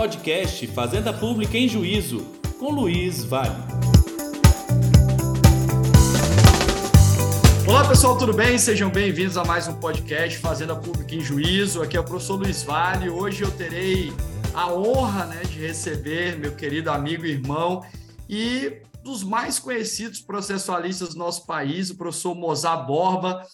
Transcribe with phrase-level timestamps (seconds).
[0.00, 2.24] Podcast Fazenda Pública em Juízo,
[2.58, 3.54] com Luiz Vale.
[7.68, 8.56] Olá pessoal, tudo bem?
[8.56, 11.82] Sejam bem-vindos a mais um podcast Fazenda Pública em Juízo.
[11.82, 13.10] Aqui é o professor Luiz Vale.
[13.10, 14.10] Hoje eu terei
[14.54, 17.84] a honra né, de receber meu querido amigo e irmão
[18.26, 23.46] e dos mais conhecidos processualistas do nosso país, o professor Mozart Borba,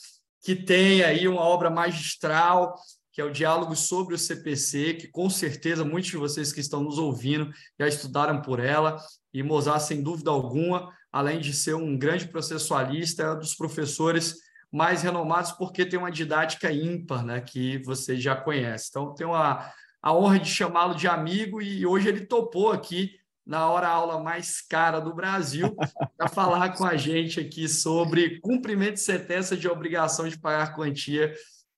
[0.45, 2.77] que tem aí uma obra magistral,
[3.17, 6.83] que é o Diálogo sobre o CPC, que com certeza muitos de vocês que estão
[6.83, 8.99] nos ouvindo já estudaram por ela,
[9.33, 14.35] e Mozart, sem dúvida alguma, além de ser um grande processualista, é um dos professores
[14.71, 18.89] mais renomados porque tem uma didática ímpar, né, que vocês já conhecem.
[18.91, 23.13] Então, tenho a, a honra de chamá-lo de amigo e hoje ele topou aqui
[23.47, 25.75] na hora aula mais cara do Brasil,
[26.19, 31.33] para falar com a gente aqui sobre cumprimento de sentença de obrigação de pagar quantia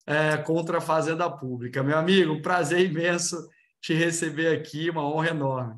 [0.09, 1.83] é, contra a Fazenda Pública.
[1.83, 3.37] Meu amigo, prazer imenso
[3.81, 5.75] te receber aqui, uma honra enorme.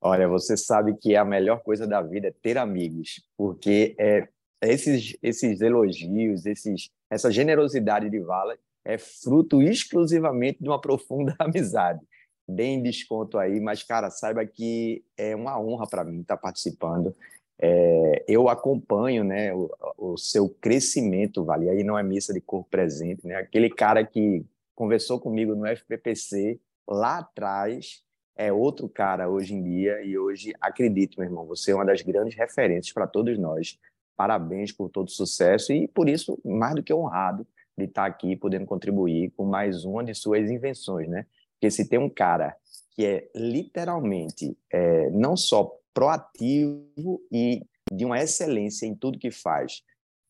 [0.00, 4.28] Olha, você sabe que a melhor coisa da vida é ter amigos, porque é,
[4.62, 12.00] esses, esses elogios, esses, essa generosidade de Vala é fruto exclusivamente de uma profunda amizade
[12.48, 17.14] deem desconto aí, mas, cara, saiba que é uma honra para mim estar participando.
[17.60, 22.68] É, eu acompanho né, o, o, seu crescimento, Vale, aí não é missa de corpo
[22.70, 23.34] presente, né?
[23.34, 28.04] Aquele cara que conversou comigo no FPPC lá atrás
[28.36, 32.02] é outro cara hoje em dia, e hoje, acredito, meu irmão, você é uma das
[32.02, 33.76] grandes referências para todos nós.
[34.16, 37.44] Parabéns por todo o sucesso e, por isso, mais do que honrado
[37.76, 41.26] de estar aqui podendo contribuir com mais uma de suas invenções, né?
[41.54, 42.56] Porque se tem um cara
[42.92, 47.60] que é literalmente é, não só proativo e
[47.92, 49.82] de uma excelência em tudo que faz,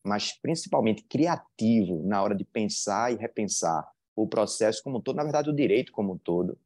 [0.03, 5.25] mas principalmente criativo na hora de pensar e repensar o processo como um todo, na
[5.25, 6.57] verdade, o direito como um todo,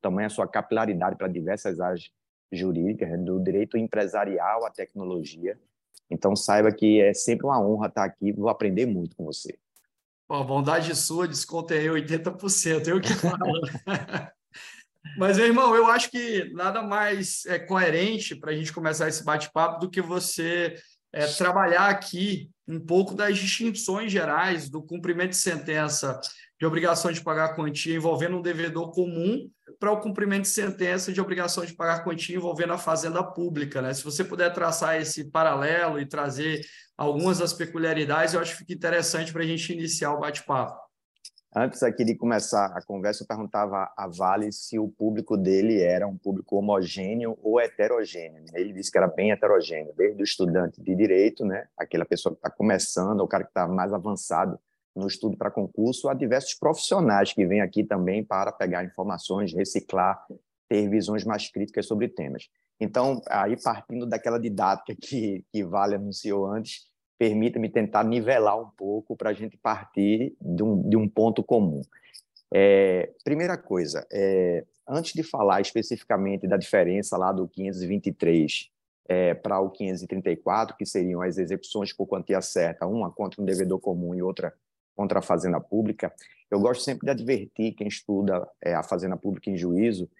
[0.00, 2.10] também a sua capilaridade para diversas áreas
[2.50, 5.56] jurídicas, né, do direito empresarial à tecnologia.
[6.10, 9.56] Então, saiba que é sempre uma honra estar aqui, vou aprender muito com você.
[10.26, 13.60] Pô, bondade sua, desconto aí 80%, eu que falo.
[15.16, 19.24] Mas, meu irmão, eu acho que nada mais é coerente para a gente começar esse
[19.24, 20.74] bate-papo do que você
[21.12, 26.18] é, trabalhar aqui um pouco das distinções gerais do cumprimento de sentença
[26.58, 31.20] de obrigação de pagar quantia envolvendo um devedor comum para o cumprimento de sentença de
[31.20, 33.82] obrigação de pagar quantia envolvendo a fazenda pública.
[33.82, 33.92] Né?
[33.92, 36.64] Se você puder traçar esse paralelo e trazer
[36.96, 40.81] algumas das peculiaridades, eu acho que fica interessante para a gente iniciar o bate-papo.
[41.54, 46.06] Antes aqui de começar a conversa, eu perguntava a Vale se o público dele era
[46.06, 48.42] um público homogêneo ou heterogêneo.
[48.54, 52.38] Ele disse que era bem heterogêneo, desde o estudante de direito, né, aquela pessoa que
[52.38, 54.58] está começando, o cara que está mais avançado
[54.96, 60.24] no estudo para concurso, a diversos profissionais que vêm aqui também para pegar informações, reciclar,
[60.70, 62.48] ter visões mais críticas sobre temas.
[62.80, 66.90] Então, aí partindo daquela didática que, que Vale anunciou antes,
[67.22, 71.80] permita-me tentar nivelar um pouco para a gente partir de um, de um ponto comum.
[72.52, 78.68] É, primeira coisa, é, antes de falar especificamente da diferença lá do 523
[79.08, 83.78] é, para o 534, que seriam as execuções por quantia certa, uma contra um devedor
[83.78, 84.52] comum e outra
[84.96, 86.12] contra a fazenda pública,
[86.50, 90.10] eu gosto sempre de advertir quem estuda é, a fazenda pública em juízo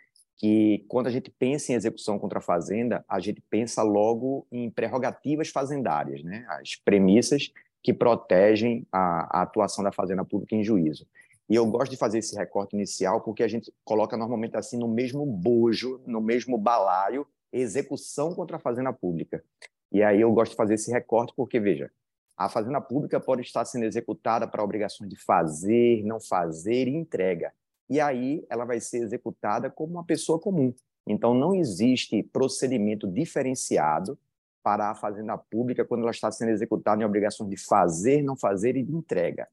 [0.42, 4.68] que quando a gente pensa em execução contra a fazenda, a gente pensa logo em
[4.68, 6.44] prerrogativas fazendárias, né?
[6.48, 11.06] as premissas que protegem a, a, atuação da fazenda pública em juízo.
[11.48, 14.88] E eu gosto de fazer esse recorte inicial porque a gente coloca normalmente assim no
[14.88, 19.44] mesmo bojo, no mesmo balaio, execução contra a fazenda pública.
[19.92, 21.88] E aí eu gosto de fazer esse recorte porque, veja,
[22.36, 27.52] a fazenda pública pode estar sendo executada para obrigações de fazer, não fazer e entrega
[27.92, 30.74] e aí ela vai ser executada como uma pessoa comum.
[31.06, 34.18] Então, não existe procedimento diferenciado
[34.62, 38.76] para a fazenda pública quando ela está sendo executada em obrigações de fazer, não fazer
[38.78, 39.46] e de entrega.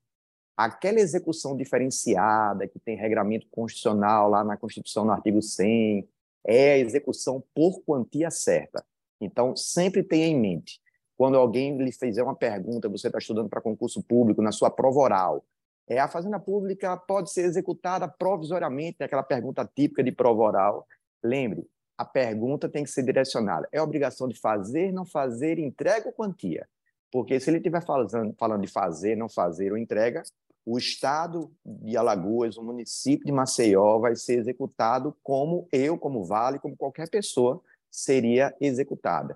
[0.55, 6.07] Aquela execução diferenciada, que tem regramento constitucional lá na Constituição, no artigo 100,
[6.45, 8.85] é a execução por quantia certa.
[9.19, 10.79] Então, sempre tenha em mente,
[11.17, 14.99] quando alguém lhe fizer uma pergunta, você está estudando para concurso público, na sua prova
[14.99, 15.45] oral,
[15.89, 20.87] é, a fazenda pública pode ser executada provisoriamente, aquela pergunta típica de prova oral.
[21.23, 23.67] Lembre, a pergunta tem que ser direcionada.
[23.71, 26.69] É obrigação de fazer, não fazer, entrega ou quantia?
[27.11, 30.21] Porque se ele estiver falando, falando de fazer, não fazer ou entrega,
[30.63, 36.59] o Estado de Alagoas, o município de Maceió vai ser executado como eu, como Vale,
[36.59, 37.59] como qualquer pessoa
[37.89, 39.35] seria executada.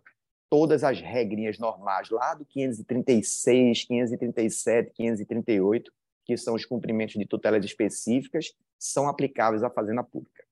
[0.52, 5.92] Todas as regrinhas normais lá do 536, 537, 538
[6.25, 10.44] que são os cumprimentos de tutelas específicas, são aplicáveis à fazenda pública.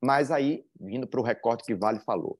[0.00, 2.38] Mas aí, vindo para o recorte que Vale falou,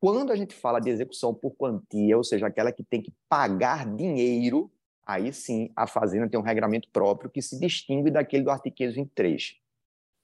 [0.00, 3.84] quando a gente fala de execução por quantia, ou seja, aquela que tem que pagar
[3.96, 4.70] dinheiro,
[5.04, 9.56] aí sim a Fazenda tem um regramento próprio que se distingue daquele do artigo 523.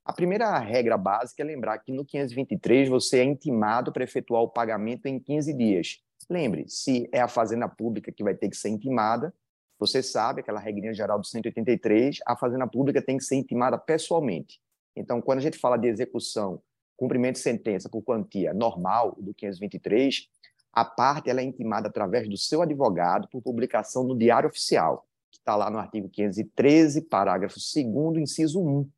[0.04, 4.48] A primeira regra básica é lembrar que no 523 você é intimado para efetuar o
[4.48, 6.02] pagamento em 15 dias.
[6.28, 9.34] Lembre, se é a Fazenda Pública que vai ter que ser intimada,
[9.78, 14.60] você sabe, aquela regrinha geral do 183, a Fazenda Pública tem que ser intimada pessoalmente.
[14.96, 16.62] Então, quando a gente fala de execução
[16.96, 20.28] cumprimento de sentença por quantia normal do 523,
[20.72, 25.38] a parte ela é intimada através do seu advogado por publicação no Diário Oficial, que
[25.38, 28.88] está lá no artigo 513, parágrafo 2 inciso 1.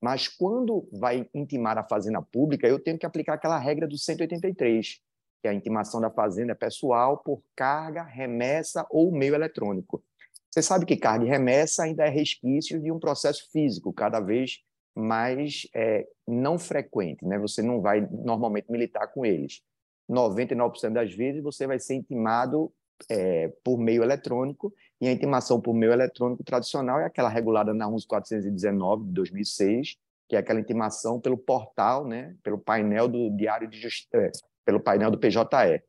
[0.00, 5.00] Mas quando vai intimar a fazenda pública, eu tenho que aplicar aquela regra do 183,
[5.40, 10.02] que é a intimação da fazenda pessoal por carga, remessa ou meio eletrônico.
[10.52, 14.60] Você sabe que carga e remessa ainda é resquício de um processo físico, cada vez
[14.94, 17.38] mais é, não frequente, né?
[17.38, 19.62] Você não vai normalmente militar com eles.
[20.10, 22.70] 99% das vezes você vai ser intimado
[23.08, 27.88] é, por meio eletrônico e a intimação por meio eletrônico tradicional é aquela regulada na
[27.88, 29.96] 11419 de 2006,
[30.28, 32.36] que é aquela intimação pelo portal, né?
[32.42, 34.30] Pelo painel do Diário de Justiça, é,
[34.66, 35.82] pelo painel do PJE.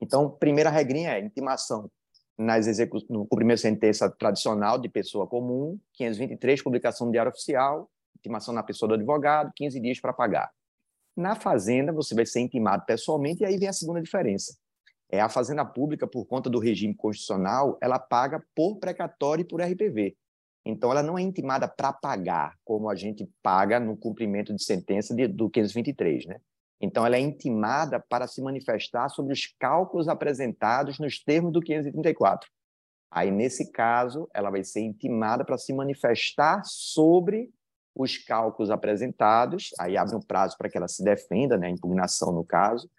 [0.00, 1.90] Então, primeira regrinha é intimação
[2.38, 2.98] nas execu...
[3.08, 8.62] no cumprimento de sentença tradicional de pessoa comum, 523, publicação do Diário Oficial, intimação na
[8.62, 10.50] pessoa do advogado, 15 dias para pagar.
[11.16, 14.56] Na fazenda, você vai ser intimado pessoalmente, e aí vem a segunda diferença.
[15.10, 19.60] É a fazenda pública, por conta do regime constitucional, ela paga por precatório e por
[19.60, 20.16] RPV.
[20.64, 25.14] Então, ela não é intimada para pagar, como a gente paga no cumprimento de sentença
[25.14, 26.40] de, do 523, né?
[26.84, 32.48] Então, ela é intimada para se manifestar sobre os cálculos apresentados nos termos do 534.
[33.10, 37.50] Aí, nesse caso, ela vai ser intimada para se manifestar sobre
[37.94, 42.32] os cálculos apresentados, aí abre um prazo para que ela se defenda, né, a impugnação
[42.32, 42.90] no caso,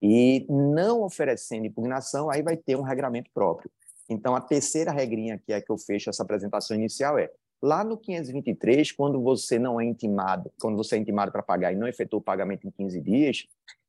[0.00, 3.70] e não oferecendo impugnação, aí vai ter um regramento próprio.
[4.08, 7.30] Então, a terceira regrinha que é que eu fecho essa apresentação inicial é,
[7.64, 11.76] lá no 523, quando você não é intimado, quando você é intimado para pagar e
[11.76, 13.46] não efetua o pagamento em 15 dias,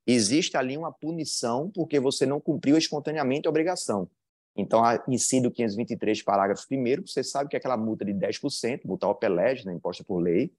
[0.08, 4.10] existe ali uma punição porque você não cumpriu espontaneamente a obrigação.
[4.56, 9.08] Então, incide o 523, parágrafo 1 você sabe que é aquela multa de 10%, multa
[9.08, 10.54] OPELEG, né, imposta por lei,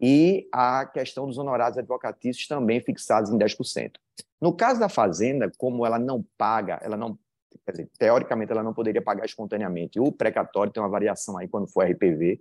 [0.00, 3.92] e a questão dos honorários advocatícios também fixados em 10%.
[4.40, 7.18] No caso da Fazenda, como ela não paga, ela não,
[7.68, 11.86] dizer, teoricamente, ela não poderia pagar espontaneamente, o precatório tem uma variação aí quando for
[11.86, 12.40] RPV,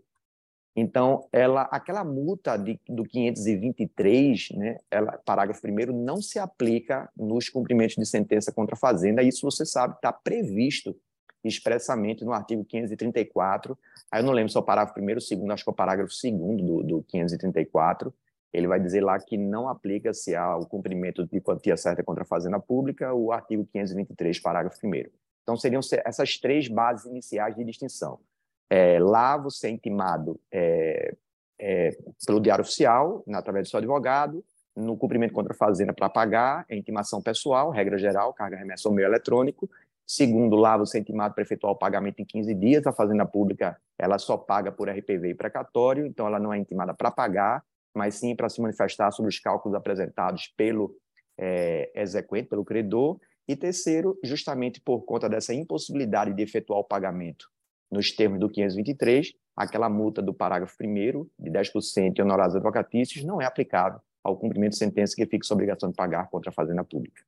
[0.75, 7.49] então, ela, aquela multa de, do 523, né, ela, parágrafo 1 não se aplica nos
[7.49, 9.21] cumprimentos de sentença contra a Fazenda.
[9.21, 10.95] Isso você sabe, está previsto
[11.43, 13.77] expressamente no artigo 534.
[14.09, 15.75] Aí eu não lembro se é o parágrafo 1 ou 2, acho que é o
[15.75, 18.13] parágrafo 2 do, do 534.
[18.53, 22.59] Ele vai dizer lá que não aplica-se ao cumprimento de quantia certa contra a Fazenda
[22.59, 24.91] Pública o artigo 523, parágrafo 1.
[25.43, 28.19] Então, seriam essas três bases iniciais de distinção.
[28.73, 31.13] É, lá você é intimado é,
[31.59, 31.89] é,
[32.25, 36.77] pelo Diário Oficial, através do seu advogado, no cumprimento contra a fazenda para pagar, é
[36.77, 39.69] intimação pessoal, regra geral, carga remessa ou meio eletrônico.
[40.07, 43.77] Segundo, lá você é intimado para efetuar o pagamento em 15 dias, a fazenda pública
[43.99, 48.15] ela só paga por RPV e precatório, então ela não é intimada para pagar, mas
[48.15, 50.95] sim para se manifestar sobre os cálculos apresentados pelo
[51.37, 53.19] é, exequente, pelo credor.
[53.45, 57.49] E terceiro, justamente por conta dessa impossibilidade de efetuar o pagamento
[57.91, 63.41] nos termos do 523, aquela multa do parágrafo 1 de 10% e honorários advocatícios não
[63.41, 66.83] é aplicável ao cumprimento de sentença que fixa a obrigação de pagar contra a fazenda
[66.83, 67.21] pública.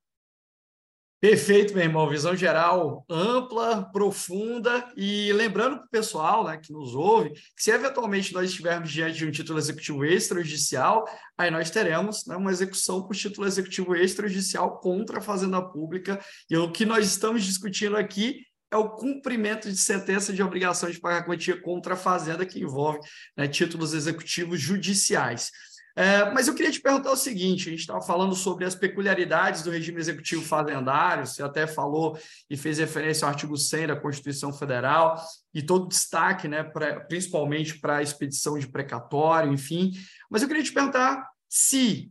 [1.24, 2.06] Perfeito, meu irmão.
[2.06, 4.92] Visão geral ampla, profunda.
[4.94, 9.16] E lembrando para o pessoal né, que nos ouve, que se eventualmente nós estivermos diante
[9.16, 11.02] de um título executivo extrajudicial,
[11.38, 16.20] aí nós teremos né, uma execução por título executivo extrajudicial contra a Fazenda Pública.
[16.50, 18.42] E o que nós estamos discutindo aqui
[18.74, 22.98] é o cumprimento de sentença de obrigação de pagar quantia contra a Fazenda, que envolve
[23.36, 25.52] né, títulos executivos judiciais.
[25.96, 29.62] É, mas eu queria te perguntar o seguinte: a gente estava falando sobre as peculiaridades
[29.62, 32.18] do regime executivo fazendário, você até falou
[32.50, 35.22] e fez referência ao artigo 100 da Constituição Federal,
[35.54, 39.92] e todo destaque, né, pra, principalmente para a expedição de precatório, enfim.
[40.28, 42.10] Mas eu queria te perguntar se,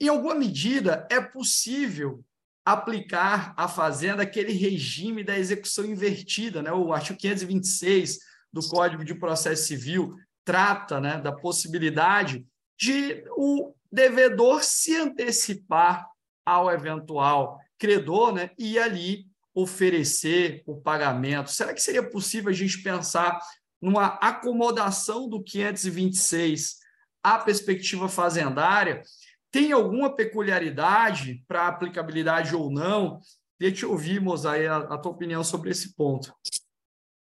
[0.00, 2.24] em alguma medida, é possível
[2.72, 6.70] aplicar à fazenda aquele regime da execução invertida, né?
[6.70, 8.18] O artigo 526
[8.52, 12.46] do Código de Processo Civil trata, né, da possibilidade
[12.78, 16.06] de o devedor se antecipar
[16.44, 21.50] ao eventual credor, né, e ali oferecer o pagamento.
[21.50, 23.38] Será que seria possível a gente pensar
[23.80, 26.76] numa acomodação do 526
[27.22, 29.02] à perspectiva fazendária
[29.50, 33.20] tem alguma peculiaridade para aplicabilidade ou não?
[33.58, 36.32] Queria te ouvir, Mozaí, a, a tua opinião sobre esse ponto.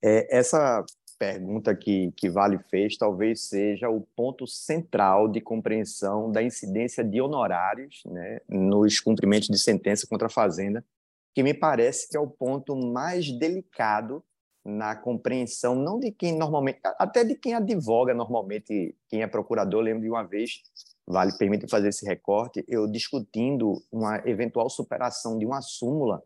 [0.05, 0.85] É, essa
[1.19, 7.21] pergunta que, que Vale fez talvez seja o ponto central de compreensão da incidência de
[7.21, 10.85] honorários né, nos cumprimentos de sentença contra a Fazenda,
[11.33, 14.25] que me parece que é o ponto mais delicado
[14.65, 19.83] na compreensão, não de quem normalmente, até de quem advoga normalmente, quem é procurador.
[19.83, 20.63] Lembro de uma vez,
[21.07, 26.23] vale permite fazer esse recorte, eu discutindo uma eventual superação de uma súmula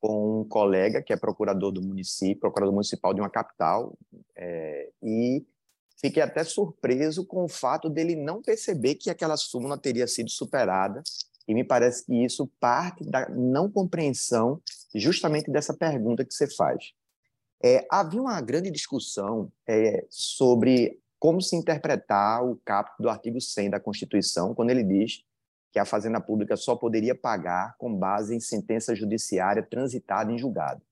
[0.00, 3.96] com um colega que é procurador do município, procurador municipal de uma capital,
[4.36, 5.46] é, e
[6.00, 11.02] fiquei até surpreso com o fato dele não perceber que aquela súmula teria sido superada,
[11.46, 14.60] e me parece que isso parte da não compreensão
[14.94, 16.92] justamente dessa pergunta que você faz.
[17.64, 23.70] É, havia uma grande discussão é, sobre como se interpretar o caput do artigo 100
[23.70, 25.24] da Constituição, quando ele diz
[25.72, 30.82] que a Fazenda Pública só poderia pagar com base em sentença judiciária transitada em julgado.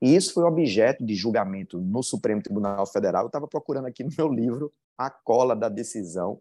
[0.00, 3.24] E isso foi objeto de julgamento no Supremo Tribunal Federal.
[3.24, 6.40] Eu estava procurando aqui no meu livro a cola da decisão.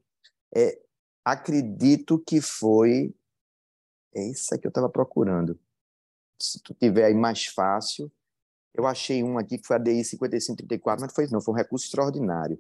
[0.56, 0.80] É,
[1.26, 3.14] acredito que foi.
[4.16, 5.60] É isso que eu estava procurando.
[6.42, 8.10] Se tu tiver aí mais fácil.
[8.76, 11.86] Eu achei um aqui que foi a DI 5534, mas foi, não, foi um recurso
[11.86, 12.60] extraordinário.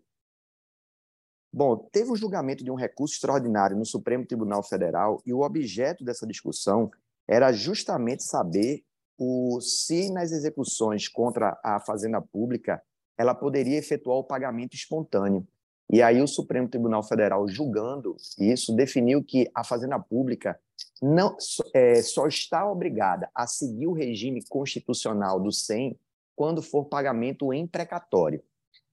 [1.51, 6.03] Bom, teve um julgamento de um recurso extraordinário no Supremo Tribunal Federal e o objeto
[6.03, 6.91] dessa discussão
[7.27, 8.83] era justamente saber
[9.17, 12.81] o, se nas execuções contra a fazenda pública
[13.17, 15.47] ela poderia efetuar o pagamento espontâneo.
[15.89, 20.59] E aí o Supremo Tribunal Federal, julgando isso, definiu que a fazenda pública
[21.01, 21.37] não
[21.73, 25.97] é, só está obrigada a seguir o regime constitucional do SEM
[26.35, 28.43] quando for pagamento em precatório.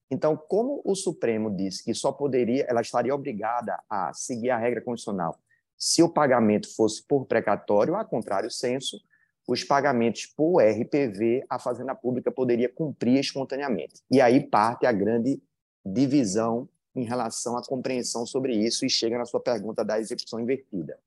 [0.09, 4.81] Então, como o Supremo disse que só poderia, ela estaria obrigada a seguir a regra
[4.81, 5.39] condicional
[5.83, 9.01] se o pagamento fosse por precatório, a contrário senso,
[9.45, 14.01] os pagamentos por RPV, a Fazenda Pública poderia cumprir espontaneamente.
[14.09, 15.43] E aí parte a grande
[15.85, 20.97] divisão em relação à compreensão sobre isso e chega na sua pergunta da execução invertida.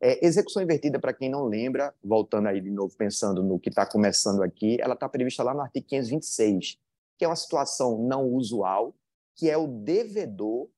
[0.00, 3.84] É, execução invertida, para quem não lembra, voltando aí de novo, pensando no que está
[3.84, 6.78] começando aqui, ela está prevista lá no artigo 526,
[7.18, 8.94] que é uma situação não usual,
[9.34, 10.68] que é o devedor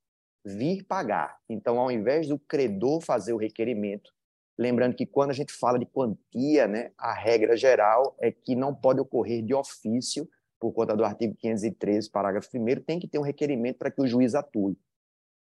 [0.45, 1.39] vir pagar.
[1.49, 4.11] Então, ao invés do credor fazer o requerimento,
[4.59, 8.75] lembrando que quando a gente fala de quantia, né, a regra geral é que não
[8.75, 13.23] pode ocorrer de ofício, por conta do artigo 513, parágrafo 1 tem que ter um
[13.23, 14.79] requerimento para que o juiz atue.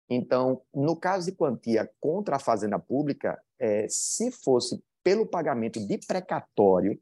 [0.10, 5.98] Então, no caso de quantia contra a fazenda pública, é, se fosse pelo pagamento de
[5.98, 7.00] precatório,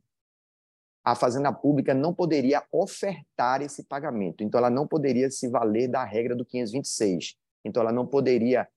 [1.04, 4.42] a Fazenda Pública não poderia ofertar esse pagamento.
[4.42, 7.36] Então, ela não poderia se valer da regra do 526.
[7.66, 8.68] Então, ela não poderia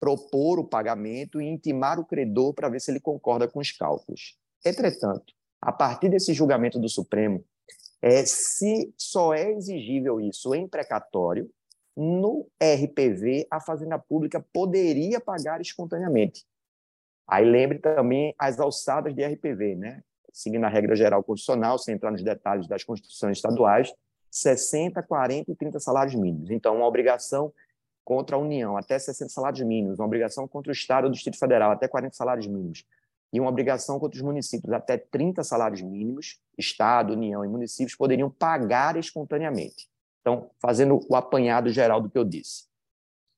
[0.00, 4.36] propor o pagamento e intimar o credor para ver se ele concorda com os cálculos.
[4.64, 7.44] Entretanto, a partir desse julgamento do Supremo,
[8.00, 11.50] é, se só é exigível isso em precatório,
[12.00, 16.46] no RPV, a Fazenda Pública poderia pagar espontaneamente.
[17.26, 20.02] Aí lembre também as alçadas de RPV, né?
[20.32, 23.92] seguindo a regra geral constitucional, sem entrar nos detalhes das constituições estaduais,
[24.30, 26.50] 60, 40 e 30 salários mínimos.
[26.50, 27.52] Então, uma obrigação
[28.04, 31.36] contra a União, até 60 salários mínimos, uma obrigação contra o Estado ou o Distrito
[31.36, 32.84] Federal, até 40 salários mínimos,
[33.32, 38.30] e uma obrigação contra os municípios, até 30 salários mínimos, Estado, União e municípios poderiam
[38.30, 39.88] pagar espontaneamente.
[40.28, 42.66] Então, fazendo o apanhado geral do que eu disse.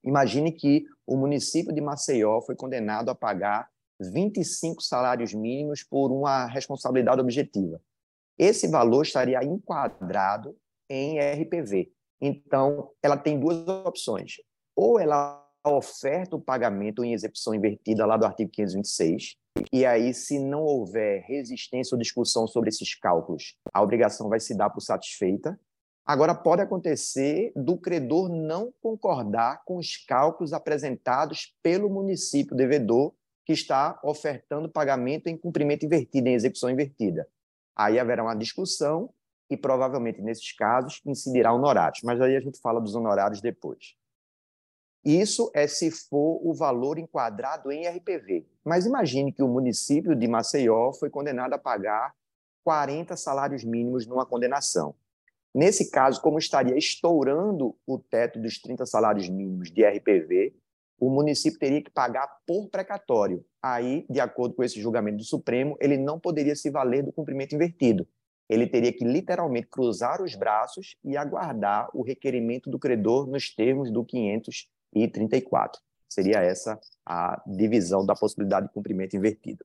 [0.03, 3.69] Imagine que o município de Maceió foi condenado a pagar
[4.01, 7.81] 25 salários mínimos por uma responsabilidade objetiva.
[8.37, 10.57] Esse valor estaria enquadrado
[10.89, 11.93] em RPV.
[12.21, 14.39] Então, ela tem duas opções.
[14.75, 19.37] Ou ela oferta o pagamento em execução invertida lá do artigo 526,
[19.73, 24.57] e aí, se não houver resistência ou discussão sobre esses cálculos, a obrigação vai se
[24.57, 25.59] dar por satisfeita.
[26.05, 33.13] Agora, pode acontecer do credor não concordar com os cálculos apresentados pelo município devedor
[33.45, 37.29] que está ofertando pagamento em cumprimento invertido, em execução invertida.
[37.77, 39.13] Aí haverá uma discussão
[39.49, 42.03] e provavelmente, nesses casos, incidirá honorários.
[42.05, 43.97] Mas aí a gente fala dos honorários depois.
[45.05, 48.47] Isso é se for o valor enquadrado em RPV.
[48.65, 52.15] Mas imagine que o município de Maceió foi condenado a pagar
[52.63, 54.95] 40 salários mínimos numa condenação.
[55.55, 60.55] Nesse caso, como estaria estourando o teto dos 30 salários mínimos de RPV,
[60.99, 63.45] o município teria que pagar por precatório.
[63.63, 67.55] Aí, de acordo com esse julgamento do Supremo, ele não poderia se valer do cumprimento
[67.55, 68.07] invertido.
[68.49, 73.91] Ele teria que literalmente cruzar os braços e aguardar o requerimento do credor nos termos
[73.91, 75.81] do 534.
[76.09, 79.65] Seria essa a divisão da possibilidade de cumprimento invertido.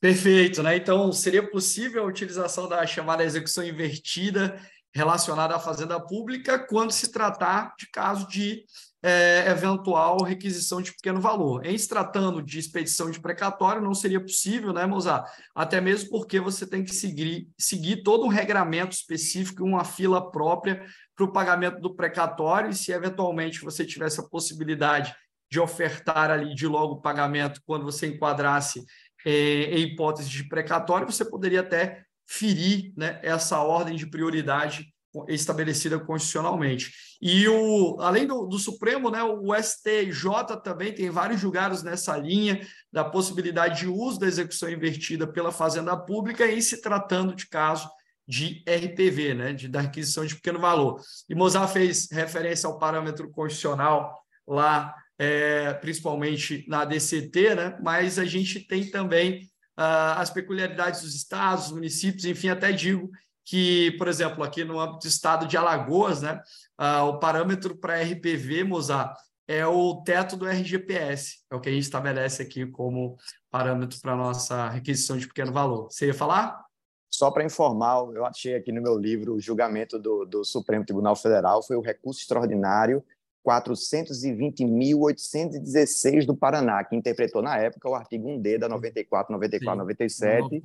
[0.00, 0.76] Perfeito, né?
[0.76, 4.58] Então, seria possível a utilização da chamada execução invertida
[4.94, 8.64] relacionada à fazenda pública quando se tratar de caso de
[9.02, 11.66] é, eventual requisição de pequeno valor.
[11.66, 15.28] Em se tratando de expedição de precatório, não seria possível, né, Mozart?
[15.54, 20.82] Até mesmo porque você tem que seguir, seguir todo um regramento específico, uma fila própria
[21.14, 25.14] para o pagamento do precatório, e se eventualmente você tivesse a possibilidade
[25.50, 28.84] de ofertar ali de logo o pagamento quando você enquadrasse
[29.26, 34.94] é, em hipótese de precatório, você poderia até ferir né, essa ordem de prioridade
[35.28, 36.92] estabelecida constitucionalmente.
[37.22, 42.60] E o, além do, do, Supremo, né, o STJ também tem vários julgados nessa linha
[42.92, 47.88] da possibilidade de uso da execução invertida pela Fazenda Pública em se tratando de caso
[48.26, 51.00] de RPV, né, de, da requisição de pequeno valor.
[51.28, 58.24] E Mozart fez referência ao parâmetro constitucional lá, é, principalmente na DCT, né, mas a
[58.24, 63.10] gente tem também as peculiaridades dos estados, municípios, enfim, até digo
[63.44, 66.40] que, por exemplo, aqui no âmbito do estado de Alagoas, né,
[66.80, 69.16] uh, o parâmetro para RPV, Mozart,
[69.46, 73.18] é o teto do RGPS, é o que a gente estabelece aqui como
[73.50, 75.90] parâmetro para nossa requisição de pequeno valor.
[75.90, 76.64] Você ia falar?
[77.10, 81.14] Só para informar, eu achei aqui no meu livro o julgamento do, do Supremo Tribunal
[81.14, 83.04] Federal, foi o recurso extraordinário
[83.46, 89.78] 420.816 do Paraná, que interpretou na época o artigo 1D da 94, 94, Sim.
[89.78, 90.60] 97.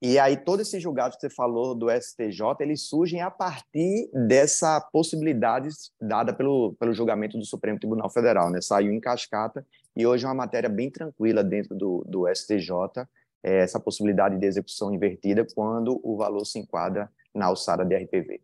[0.00, 4.80] E aí, todos esses julgados que você falou do STJ, eles surgem a partir dessa
[4.80, 8.48] possibilidade dada pelo, pelo julgamento do Supremo Tribunal Federal.
[8.48, 8.60] Né?
[8.60, 9.66] Saiu em cascata
[9.96, 12.70] e hoje é uma matéria bem tranquila dentro do, do STJ,
[13.42, 18.40] é essa possibilidade de execução invertida quando o valor se enquadra na alçada de RPV.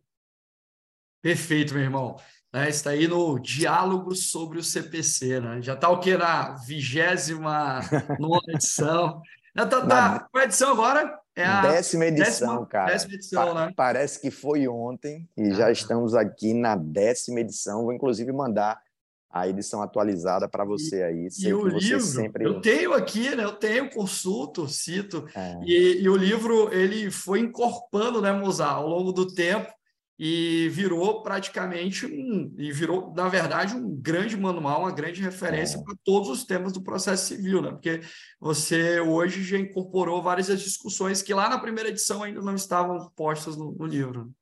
[1.23, 2.17] Perfeito, meu irmão.
[2.55, 5.61] É, está aí no diálogo sobre o CPC, né?
[5.61, 7.81] Já está o que na vigésima
[8.17, 9.21] nona edição.
[9.57, 11.19] Já tá, tá, qual é a edição agora?
[11.35, 12.93] É a décima edição, décima, cara.
[12.93, 13.73] Décima edição, pa né?
[13.75, 15.55] Parece que foi ontem e ah.
[15.55, 17.83] já estamos aqui na décima edição.
[17.83, 18.81] Vou inclusive mandar
[19.29, 21.29] a edição atualizada para você aí.
[21.37, 22.45] E o livro, sempre...
[22.45, 23.43] eu tenho aqui, né?
[23.43, 25.27] Eu tenho, consulto, cito.
[25.35, 25.59] É.
[25.64, 29.75] E, e, o livro ele foi encorpando, né, Mozart, ao longo do tempo
[30.18, 35.83] e virou praticamente um e virou na verdade um grande manual, uma grande referência é.
[35.83, 37.70] para todos os temas do processo civil, né?
[37.70, 38.00] Porque
[38.40, 43.11] você hoje já incorporou várias das discussões que lá na primeira edição ainda não estavam
[43.16, 44.33] postas no, no livro.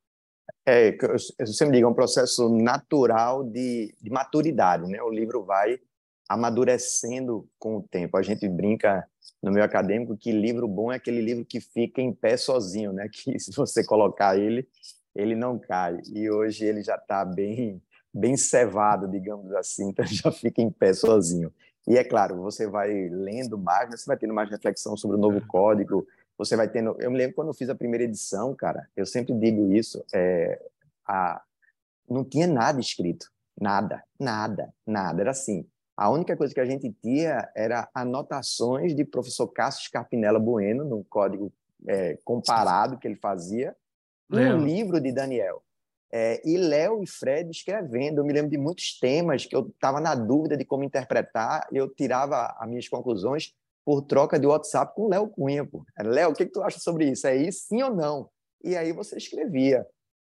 [0.66, 0.96] É,
[1.38, 5.02] eu sempre digo, é um processo natural de, de maturidade, né?
[5.02, 5.78] O livro vai
[6.28, 8.16] amadurecendo com o tempo.
[8.16, 9.06] A gente brinca
[9.42, 13.08] no meio acadêmico que livro bom é aquele livro que fica em pé sozinho, né?
[13.12, 14.68] Que se você colocar ele,
[15.14, 16.00] ele não cai.
[16.12, 20.92] E hoje ele já está bem, bem cevado, digamos assim, então já fica em pé
[20.92, 21.52] sozinho.
[21.86, 25.44] E é claro, você vai lendo mais, você vai tendo mais reflexão sobre o novo
[25.46, 26.06] código,
[26.38, 26.96] você vai tendo.
[27.00, 30.60] Eu me lembro quando eu fiz a primeira edição, cara, eu sempre digo isso, é,
[31.06, 31.42] a...
[32.08, 33.26] não tinha nada escrito,
[33.60, 35.20] nada, nada, nada.
[35.20, 35.66] Era assim.
[35.94, 41.04] A única coisa que a gente tinha era anotações de professor Cássio Scarpinella Bueno, no
[41.04, 41.52] código
[41.86, 43.76] é, comparado que ele fazia,
[44.36, 45.62] um livro de Daniel.
[46.14, 48.18] É, e Léo e Fred escrevendo.
[48.18, 51.88] Eu me lembro de muitos temas que eu estava na dúvida de como interpretar, eu
[51.88, 55.68] tirava as minhas conclusões por troca de WhatsApp com Léo Cunha.
[55.98, 57.26] Léo, o que, que tu acha sobre isso?
[57.26, 58.28] É isso, sim ou não?
[58.62, 59.86] E aí você escrevia.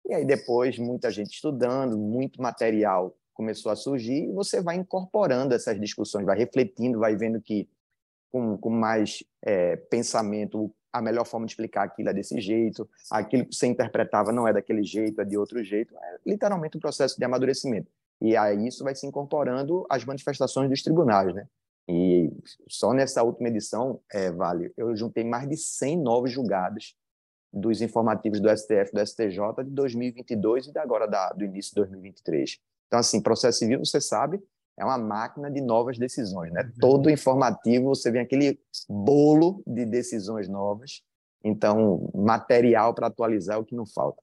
[0.05, 5.55] E aí depois, muita gente estudando, muito material começou a surgir, e você vai incorporando
[5.55, 7.69] essas discussões, vai refletindo, vai vendo que
[8.29, 13.45] com, com mais é, pensamento a melhor forma de explicar aquilo é desse jeito, aquilo
[13.45, 15.95] que você interpretava não é daquele jeito, é de outro jeito.
[15.95, 17.91] É literalmente um processo de amadurecimento.
[18.21, 21.47] E aí isso vai se incorporando às manifestações dos tribunais, né?
[21.87, 22.31] E
[22.67, 26.95] só nessa última edição, é, Vale, eu juntei mais de 100 novos julgados
[27.51, 32.59] dos informativos do STF do STJ de 2022 e agora da, do início de 2023.
[32.87, 34.39] Então, assim, processo civil, você sabe,
[34.79, 36.63] é uma máquina de novas decisões, né?
[36.63, 36.71] Uhum.
[36.79, 41.01] Todo informativo você vê aquele bolo de decisões novas.
[41.43, 44.21] Então, material para atualizar é o que não falta.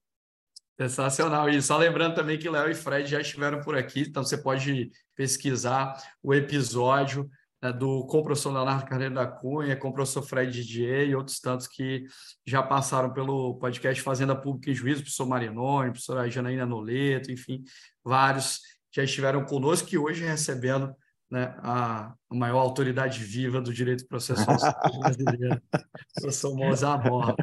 [0.81, 1.49] Sensacional.
[1.49, 4.91] E só lembrando também que Léo e Fred já estiveram por aqui, então você pode
[5.15, 7.31] pesquisar o episódio
[7.63, 11.15] né, do com o professor Leonardo Carneiro da Cunha, com o professor Fred Didier e
[11.15, 12.05] outros tantos que
[12.47, 17.65] já passaram pelo podcast Fazenda Pública e Juízo, professor Marinoni, professora Janaína Noleto, enfim,
[18.05, 18.61] vários
[18.97, 20.95] já estiveram conosco e hoje recebendo
[21.31, 24.57] né, a, a, maior autoridade viva do direito processual
[25.01, 25.61] brasileiro,
[26.15, 27.37] professor Mozart Borra.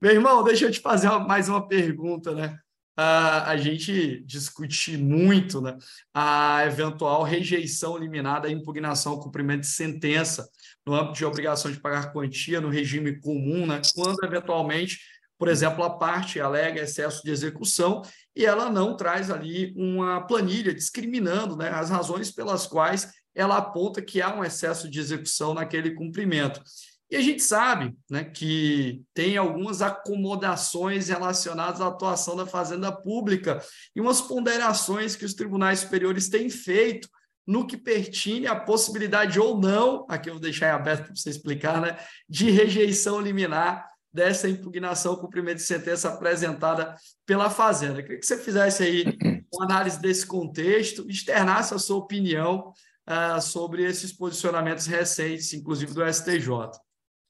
[0.00, 2.58] Meu irmão, deixa eu te fazer mais uma pergunta, né?
[2.96, 5.76] a, a gente discute muito né,
[6.12, 10.48] a eventual rejeição liminar da impugnação ao cumprimento de sentença
[10.86, 15.00] no âmbito de obrigação de pagar quantia no regime comum, né, quando eventualmente,
[15.38, 18.02] por exemplo, a parte alega excesso de execução
[18.36, 24.00] e ela não traz ali uma planilha discriminando né, as razões pelas quais ela aponta
[24.00, 26.62] que há um excesso de execução naquele cumprimento.
[27.10, 33.62] E a gente sabe né, que tem algumas acomodações relacionadas à atuação da Fazenda Pública
[33.94, 37.08] e umas ponderações que os tribunais superiores têm feito
[37.46, 41.28] no que pertine à possibilidade ou não, aqui eu vou deixar em aberto para você
[41.28, 46.94] explicar, né, de rejeição liminar dessa impugnação cumprimento de sentença apresentada
[47.26, 47.98] pela Fazenda.
[47.98, 49.04] Eu queria que você fizesse aí
[49.52, 52.72] uma análise desse contexto, externasse a sua opinião
[53.08, 56.48] uh, sobre esses posicionamentos recentes, inclusive do STJ.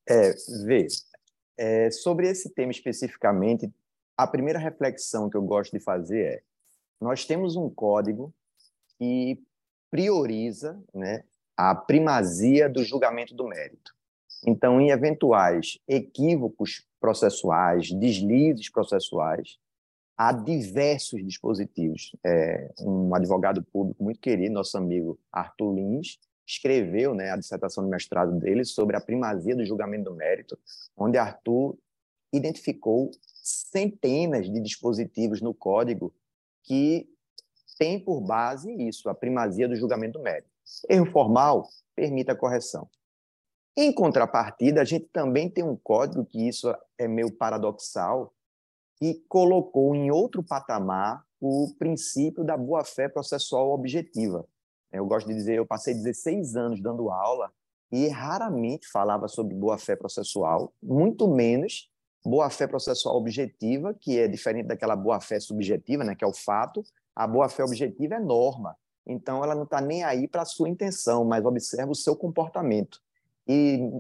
[0.07, 0.35] É,
[0.67, 0.87] vê,
[1.57, 3.73] é, sobre esse tema especificamente,
[4.15, 6.43] a primeira reflexão que eu gosto de fazer é:
[7.01, 8.31] nós temos um código
[8.99, 9.43] que
[9.91, 11.25] prioriza né,
[11.57, 13.94] a primazia do julgamento do mérito.
[14.47, 19.59] Então, em eventuais equívocos processuais, deslizes processuais,
[20.17, 22.15] há diversos dispositivos.
[22.25, 27.91] É, um advogado público muito querido, nosso amigo Arthur Lins, escreveu né, a dissertação de
[27.91, 30.59] mestrado dele sobre a primazia do julgamento do mérito,
[30.97, 31.77] onde Arthur
[32.33, 33.11] identificou
[33.43, 36.13] centenas de dispositivos no código
[36.63, 37.09] que
[37.79, 40.49] têm por base isso, a primazia do julgamento do mérito.
[40.89, 42.89] Erro formal permite a correção.
[43.77, 48.33] Em contrapartida, a gente também tem um código que isso é meio paradoxal,
[48.97, 54.47] que colocou em outro patamar o princípio da boa-fé processual objetiva.
[54.93, 57.51] Eu gosto de dizer, eu passei 16 anos dando aula
[57.91, 61.91] e raramente falava sobre boa-fé processual, muito menos
[62.25, 66.83] boa-fé processual objetiva, que é diferente daquela boa-fé subjetiva, né, que é o fato.
[67.15, 68.77] A boa-fé objetiva é norma.
[69.07, 73.04] Então, ela não está nem aí para a sua intenção, mas observa o seu comportamento.
[73.47, 73.91] E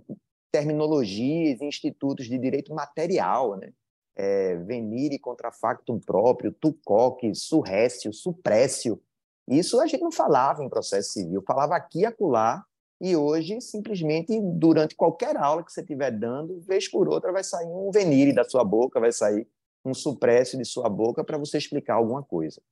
[0.51, 3.73] terminologias, institutos de direito material, né?
[4.17, 9.03] É, venire contra factum próprio, tucoque, surrécio, suprécio,
[9.47, 12.65] isso a gente não falava em processo civil, falava aqui e acolá,
[13.01, 17.67] e hoje, simplesmente, durante qualquer aula que você estiver dando, vez por outra, vai sair
[17.67, 19.47] um venire da sua boca, vai sair
[19.85, 22.63] um supresso de sua boca para você explicar alguma coisa.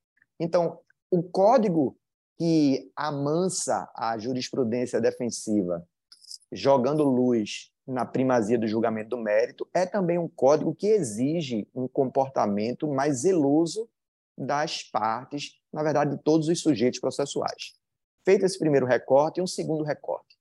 [0.41, 0.79] Então,
[1.11, 1.99] o código
[2.39, 5.87] que amansa a jurisprudência defensiva,
[6.53, 11.88] jogando luz na primazia do julgamento do mérito, é também um código que exige um
[11.88, 13.88] comportamento mais zeloso
[14.37, 17.73] das partes, na verdade, de todos os sujeitos processuais.
[18.25, 20.38] Feito esse primeiro recorte, um segundo recorte.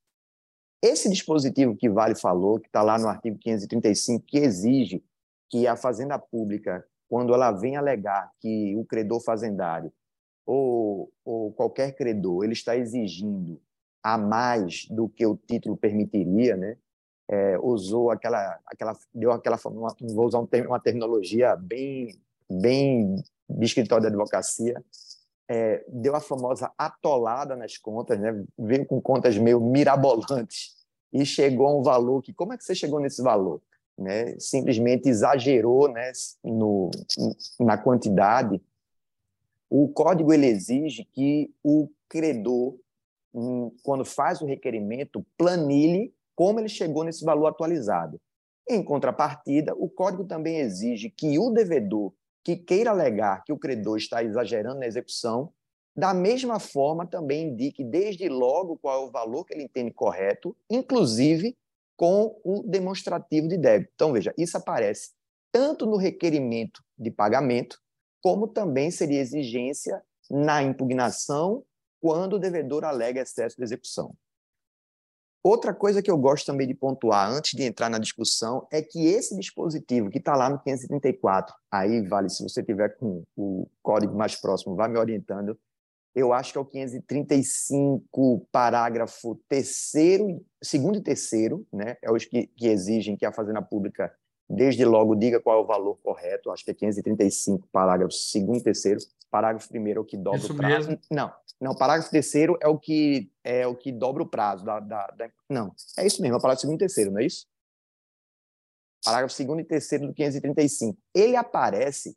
[0.84, 5.04] Esse dispositivo que Vale falou, que está lá no artigo 535, que exige
[5.50, 9.92] que a Fazenda Pública, quando ela vem alegar que o credor fazendário
[10.46, 13.62] ou, ou qualquer credor ele está exigindo
[14.04, 16.78] a mais do que o título permitiria, né?
[17.30, 24.02] É, usou aquela, aquela, deu aquela, vou usar um, uma terminologia bem, bem de escritório
[24.02, 24.84] de advocacia,
[25.48, 28.44] é, deu a famosa atolada nas contas, né?
[28.58, 30.78] veio com contas meio mirabolantes
[31.12, 33.62] e chegou a um valor que, como é que você chegou nesse valor?
[33.98, 34.40] Né?
[34.40, 36.12] Simplesmente exagerou né?
[36.44, 36.90] no,
[37.60, 38.62] na quantidade.
[39.70, 42.76] O código ele exige que o credor,
[43.84, 48.20] quando faz o requerimento, planilhe como ele chegou nesse valor atualizado.
[48.70, 52.14] Em contrapartida, o código também exige que o devedor
[52.44, 55.54] que queira alegar que o credor está exagerando na execução,
[55.96, 60.56] da mesma forma também indique desde logo qual é o valor que ele entende correto,
[60.70, 61.56] inclusive
[61.98, 63.92] com o demonstrativo de débito.
[63.94, 65.12] Então, veja, isso aparece
[65.52, 67.78] tanto no requerimento de pagamento,
[68.22, 71.64] como também seria exigência na impugnação
[72.02, 74.14] quando o devedor alega excesso de execução.
[75.44, 79.08] Outra coisa que eu gosto também de pontuar antes de entrar na discussão é que
[79.08, 84.16] esse dispositivo que está lá no 534, aí vale, se você tiver com o código
[84.16, 85.58] mais próximo, vá me orientando.
[86.14, 91.96] Eu acho que é o 535, parágrafo terceiro, segundo e terceiro, né?
[92.04, 94.14] É os que, que exigem que a Fazenda Pública
[94.48, 98.64] desde logo diga qual é o valor correto, acho que é 535, parágrafo segundo e
[98.64, 99.00] terceiro.
[99.32, 100.90] Parágrafo primeiro é o que dobra Isso o prazo.
[100.90, 101.02] Mesmo.
[101.10, 105.08] Não, não, parágrafo terceiro é o que é o que dobra o prazo da, da,
[105.08, 105.32] da...
[105.50, 105.74] não.
[105.98, 107.48] É isso mesmo, é o parágrafo segundo e terceiro, não é isso?
[109.04, 110.98] Parágrafo segundo e terceiro do 535.
[111.16, 112.16] Ele aparece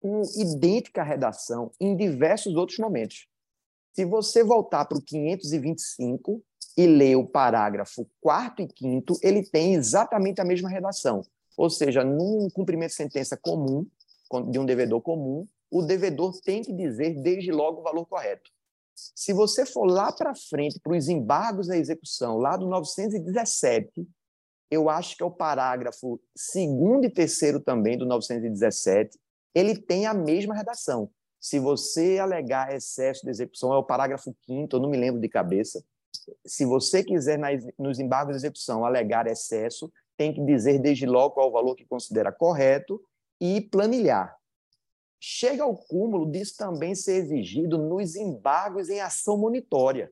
[0.00, 3.28] com idêntica redação em diversos outros momentos.
[3.92, 6.42] Se você voltar para o 525
[6.76, 11.22] e ler o parágrafo quarto e quinto, ele tem exatamente a mesma redação.
[11.56, 13.84] Ou seja, num cumprimento de sentença comum,
[14.50, 18.50] de um devedor comum, o devedor tem que dizer desde logo o valor correto.
[18.94, 24.08] Se você for lá para frente, para os embargos à execução, lá do 917,
[24.70, 29.18] eu acho que é o parágrafo segundo e terceiro também do 917,
[29.54, 31.10] ele tem a mesma redação.
[31.40, 35.28] Se você alegar excesso de execução, é o parágrafo quinto, eu não me lembro de
[35.28, 35.82] cabeça.
[36.44, 37.38] Se você quiser,
[37.78, 41.86] nos embargos de execução, alegar excesso, tem que dizer desde logo qual o valor que
[41.86, 43.00] considera correto
[43.40, 44.36] e planilhar.
[45.20, 50.10] Chega ao cúmulo disso também ser exigido nos embargos em ação monitória.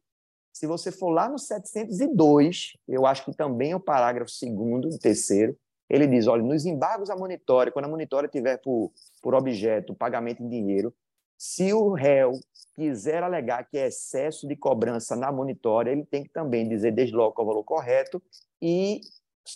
[0.52, 5.56] Se você for lá no 702, eu acho que também é o parágrafo segundo, terceiro,
[5.88, 8.92] ele diz, olha, nos embargos à monitória, quando a monitória tiver por,
[9.22, 10.92] por objeto pagamento em dinheiro,
[11.38, 12.32] se o réu
[12.74, 17.42] quiser alegar que é excesso de cobrança na monitória, ele tem que também dizer é
[17.42, 18.20] o valor correto
[18.60, 19.00] e,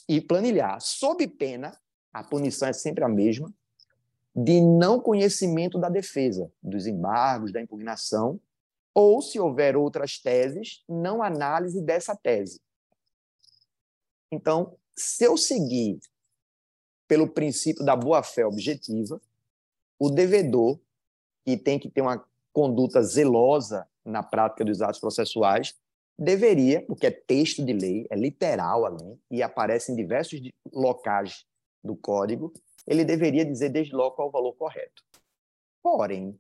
[0.08, 0.80] e planilhar.
[0.80, 1.76] Sob pena,
[2.12, 3.52] a punição é sempre a mesma,
[4.42, 8.40] de não conhecimento da defesa, dos embargos, da impugnação,
[8.94, 12.60] ou, se houver outras teses, não análise dessa tese.
[14.32, 16.00] Então, se eu seguir
[17.06, 19.20] pelo princípio da boa-fé objetiva,
[19.98, 20.78] o devedor,
[21.44, 25.74] que tem que ter uma conduta zelosa na prática dos atos processuais,
[26.18, 30.40] deveria, porque é texto de lei, é literal a lei, e aparece em diversos
[30.72, 31.44] locais
[31.82, 32.52] do código,
[32.90, 35.04] ele deveria dizer desde logo qual o valor correto.
[35.80, 36.36] Porém,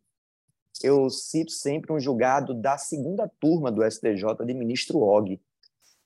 [0.82, 5.40] eu cito sempre um julgado da segunda turma do STJ de ministro Og.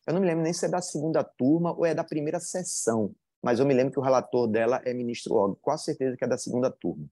[0.06, 3.14] Eu não me lembro nem se é da segunda turma ou é da primeira sessão,
[3.42, 6.28] mas eu me lembro que o relator dela é ministro Og, com certeza que é
[6.28, 7.08] da segunda turma.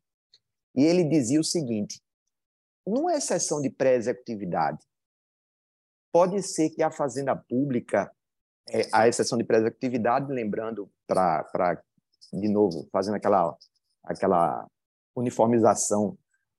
[0.75, 2.03] E ele dizia o seguinte:
[2.87, 4.85] numa exceção de pré-executividade,
[6.13, 8.15] pode ser que a Fazenda Pública,
[8.69, 11.83] é, a exceção de pré-executividade, lembrando, para,
[12.33, 13.57] de novo, fazendo aquela,
[14.05, 14.67] aquela
[15.15, 16.17] uniformização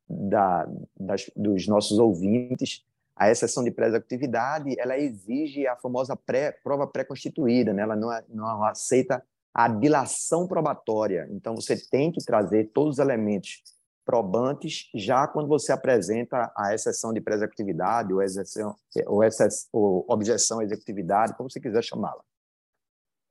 [0.08, 0.68] da,
[1.00, 2.84] das, dos nossos ouvintes,
[3.16, 7.84] a exceção de pré-executividade, ela exige a famosa pré, prova pré-constituída, né?
[7.84, 9.24] ela não, é, não aceita
[9.54, 11.28] a dilação probatória.
[11.32, 13.62] Então, você tem que trazer todos os elementos
[14.04, 19.24] probantes já quando você apresenta a exceção de pré-executividade ou, exceção, ou,
[19.72, 22.22] ou objeção à executividade, como você quiser chamá-la.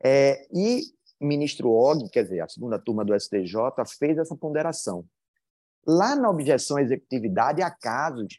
[0.02, 0.82] É, e
[1.22, 3.54] ministro Og, quer dizer, a segunda turma do STJ,
[3.98, 5.04] fez essa ponderação.
[5.86, 8.38] Lá na objeção à executividade, há casos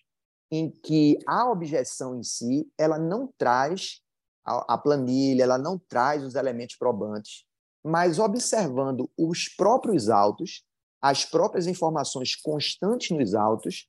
[0.52, 4.02] em que a objeção em si ela não traz
[4.46, 7.46] a planilha, ela não traz os elementos probantes,
[7.84, 10.64] mas observando os próprios autos,
[11.02, 13.88] as próprias informações constantes nos autos,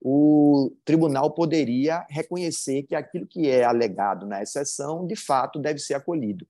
[0.00, 5.94] o tribunal poderia reconhecer que aquilo que é alegado na exceção, de fato, deve ser
[5.94, 6.46] acolhido.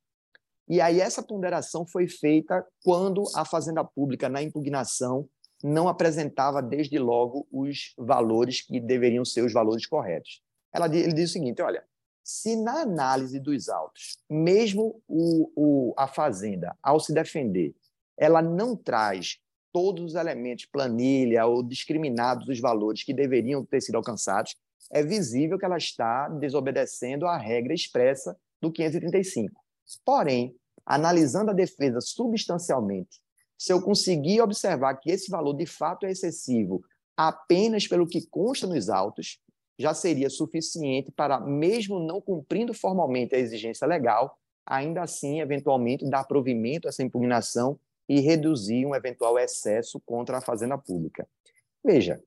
[0.68, 5.28] E aí essa ponderação foi feita quando a Fazenda Pública, na impugnação,
[5.62, 10.42] não apresentava desde logo os valores que deveriam ser os valores corretos.
[10.72, 11.84] Ela, ele diz o seguinte: olha,
[12.22, 17.74] se na análise dos autos, mesmo o, o, a Fazenda, ao se defender,
[18.18, 19.38] ela não traz
[19.72, 24.56] todos os elementos, planilha ou discriminados os valores que deveriam ter sido alcançados,
[24.90, 29.65] é visível que ela está desobedecendo a regra expressa do 535.
[30.04, 33.20] Porém, analisando a defesa substancialmente,
[33.58, 36.82] se eu conseguir observar que esse valor de fato é excessivo
[37.16, 39.40] apenas pelo que consta nos autos,
[39.78, 46.24] já seria suficiente para, mesmo não cumprindo formalmente a exigência legal, ainda assim, eventualmente, dar
[46.24, 51.26] provimento a essa impugnação e reduzir um eventual excesso contra a fazenda pública.
[51.84, 52.20] Veja,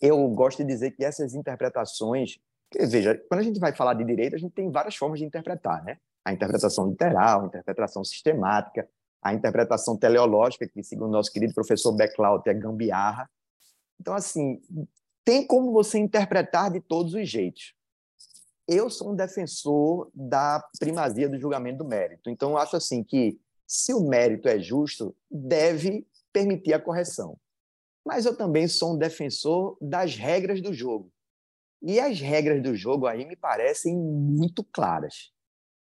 [0.00, 2.38] eu gosto de dizer que essas interpretações.
[2.74, 5.82] Veja, quando a gente vai falar de direito, a gente tem várias formas de interpretar,
[5.84, 5.98] né?
[6.24, 8.88] A interpretação literal, a interpretação sistemática,
[9.22, 13.28] a interpretação teleológica, que, segundo nosso querido professor Becklaut, é gambiarra.
[14.00, 14.60] Então, assim,
[15.24, 17.74] tem como você interpretar de todos os jeitos.
[18.66, 22.30] Eu sou um defensor da primazia do julgamento do mérito.
[22.30, 27.38] Então, acho assim que, se o mérito é justo, deve permitir a correção.
[28.04, 31.10] Mas eu também sou um defensor das regras do jogo.
[31.82, 35.32] E as regras do jogo aí me parecem muito claras.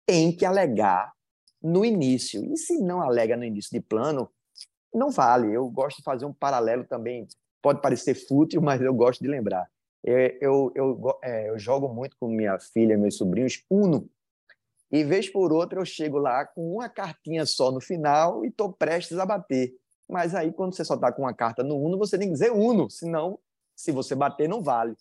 [0.08, 1.14] Tem que alegar
[1.62, 2.44] no início.
[2.46, 4.32] E se não alega no início de plano,
[4.94, 5.54] não vale.
[5.54, 7.28] Eu gosto de fazer um paralelo também
[7.62, 9.70] pode parecer fútil, mas eu gosto de lembrar.
[10.04, 14.10] Eu, eu, eu, é, eu jogo muito com minha filha, meus sobrinhos, Uno.
[14.90, 18.72] E vez por outra eu chego lá com uma cartinha só no final e estou
[18.72, 19.76] prestes a bater.
[20.10, 22.54] Mas aí, quando você só está com uma carta no Uno, você tem que dizer
[22.54, 23.38] Uno, senão,
[23.76, 24.96] se você bater, não vale.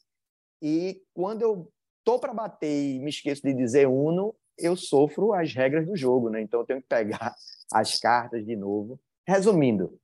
[0.61, 5.53] E quando eu estou para bater e me esqueço de dizer Uno, eu sofro as
[5.53, 6.40] regras do jogo, né?
[6.40, 7.35] Então eu tenho que pegar
[7.73, 8.99] as cartas de novo.
[9.27, 9.99] Resumindo,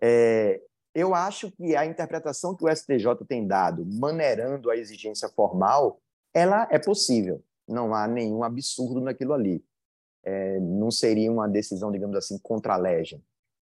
[0.00, 0.60] é,
[0.94, 6.00] Eu acho que a interpretação que o STJ tem dado, maneirando a exigência formal,
[6.32, 7.42] ela é possível.
[7.66, 9.64] Não há nenhum absurdo naquilo ali.
[10.22, 13.22] É, não seria uma decisão, digamos assim, contra a legem.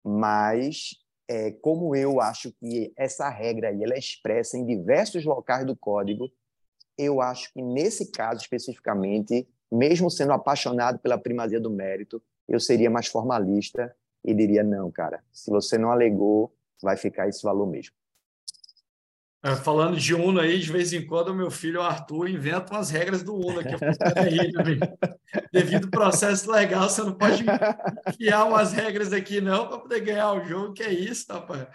[0.04, 0.96] Mas,
[1.28, 5.76] é, como eu acho que essa regra aí ela é expressa em diversos locais do
[5.76, 6.32] código,
[6.98, 12.90] eu acho que nesse caso especificamente, mesmo sendo apaixonado pela primazia do mérito, eu seria
[12.90, 17.96] mais formalista e diria: não, cara, se você não alegou, vai ficar esse valor mesmo.
[19.46, 22.74] É, falando de Uno aí, de vez em quando o meu filho, o Arthur, inventa
[22.74, 23.76] umas regras do Uno aqui.
[25.54, 27.44] Devido ao processo legal, você não pode
[28.18, 30.74] criar umas regras aqui, não, para poder ganhar o jogo.
[30.74, 31.68] Que é isso, rapaz?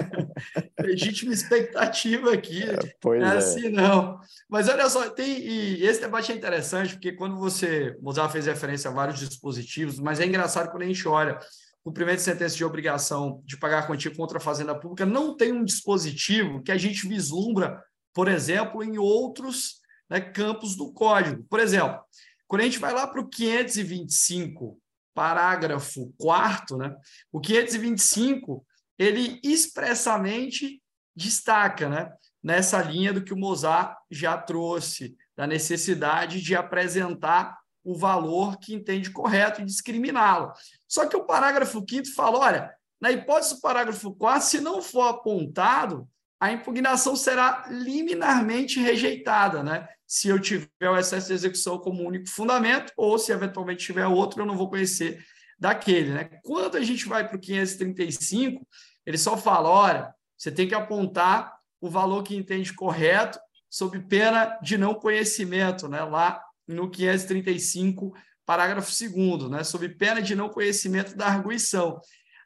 [0.80, 2.62] Legítima expectativa aqui.
[2.62, 4.18] É, pois não é, é assim, não.
[4.48, 7.94] Mas olha só, tem, e esse debate é interessante, porque quando você.
[8.00, 11.38] Mozart fez referência a vários dispositivos, mas é engraçado quando a gente olha
[11.84, 15.64] cumprimento de sentença de obrigação de pagar quantia contra a fazenda pública, não tem um
[15.64, 21.44] dispositivo que a gente vislumbra, por exemplo, em outros né, campos do código.
[21.44, 22.00] Por exemplo,
[22.48, 24.80] quando a gente vai lá para o 525,
[25.12, 26.96] parágrafo 4 né,
[27.30, 28.66] o 525
[28.98, 30.82] ele expressamente
[31.14, 32.10] destaca né,
[32.42, 38.74] nessa linha do que o Mozart já trouxe, da necessidade de apresentar o valor que
[38.74, 40.52] entende correto e discriminá-lo.
[40.88, 45.02] Só que o parágrafo 5 fala: olha, na hipótese do parágrafo 4, se não for
[45.02, 46.08] apontado,
[46.40, 49.88] a impugnação será liminarmente rejeitada, né?
[50.06, 54.42] Se eu tiver o excesso de execução como único fundamento, ou se eventualmente tiver outro,
[54.42, 55.24] eu não vou conhecer
[55.58, 56.30] daquele, né?
[56.42, 58.66] Quando a gente vai para o 535,
[59.04, 64.58] ele só fala: olha, você tem que apontar o valor que entende correto, sob pena
[64.62, 66.02] de não conhecimento, né?
[66.02, 68.14] Lá no 535,
[68.46, 72.00] parágrafo 2 né, sob pena de não conhecimento da arguição.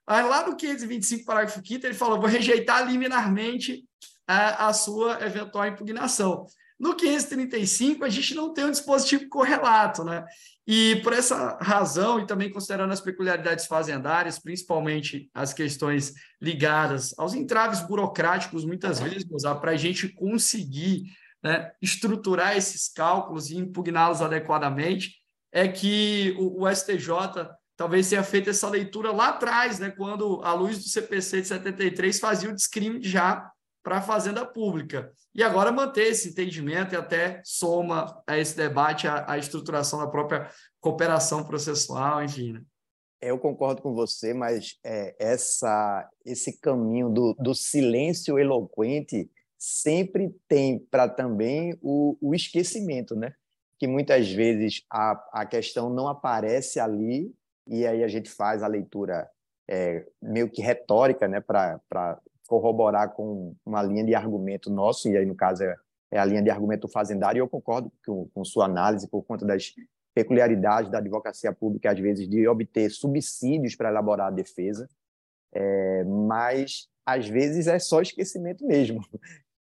[0.06, 3.84] Aí, lá no 525, parágrafo 5 ele falou, vou rejeitar liminarmente
[4.26, 6.46] a, a sua eventual impugnação.
[6.78, 10.24] No 535, a gente não tem um dispositivo correlato, né?
[10.64, 17.34] E por essa razão, e também considerando as peculiaridades fazendárias, principalmente as questões ligadas aos
[17.34, 19.24] entraves burocráticos, muitas vezes,
[19.60, 21.04] para a gente conseguir
[21.42, 25.16] né, estruturar esses cálculos e impugná-los adequadamente,
[25.52, 30.52] é que o, o, STJ talvez tenha feito essa leitura lá atrás, né, quando, à
[30.52, 33.50] luz do CPC de 73, fazia o descrime já
[33.82, 35.12] para a Fazenda Pública.
[35.34, 40.06] E agora manter esse entendimento e até soma a esse debate a, a estruturação da
[40.06, 42.52] própria cooperação processual, enfim.
[42.52, 42.62] Né?
[43.20, 50.78] Eu concordo com você, mas é, essa, esse caminho do, do silêncio eloquente sempre tem
[50.78, 53.34] para também o, o, esquecimento, né?
[53.78, 57.34] Que muitas vezes a, a questão não aparece ali
[57.66, 59.28] e aí a gente faz a leitura
[59.68, 61.40] é, meio que retórica, né?
[61.40, 61.80] Para
[62.46, 65.76] corroborar com uma linha de argumento nosso, e aí no caso é,
[66.12, 69.44] é a linha de argumento fazendário, e eu concordo com, com sua análise por conta
[69.44, 69.74] das
[70.14, 74.88] peculiaridades da advocacia pública, às vezes, de obter subsídios para elaborar a defesa,
[75.52, 79.00] é, mas às vezes é só esquecimento mesmo.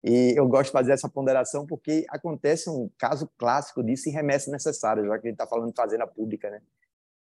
[0.04, 4.52] E eu gosto de fazer essa ponderação porque acontece um caso clássico disso em remessa
[4.52, 6.50] necessária, já que a gente está falando de fazenda pública.
[6.50, 6.62] Né?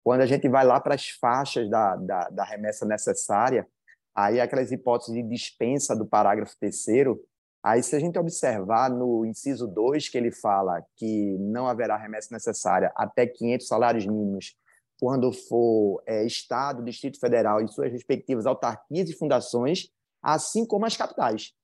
[0.02, 3.68] Quando a gente vai lá para as faixas da, da, da remessa necessária,
[4.14, 7.22] aí aquelas hipóteses de dispensa do parágrafo terceiro,
[7.62, 12.32] aí se a gente observar no inciso 2, que ele fala que não haverá remessa
[12.32, 14.56] necessária até 500 salários mínimos
[14.98, 19.90] quando for é, Estado, Distrito Federal e suas respectivas autarquias e fundações,
[20.22, 21.54] assim como as capitais.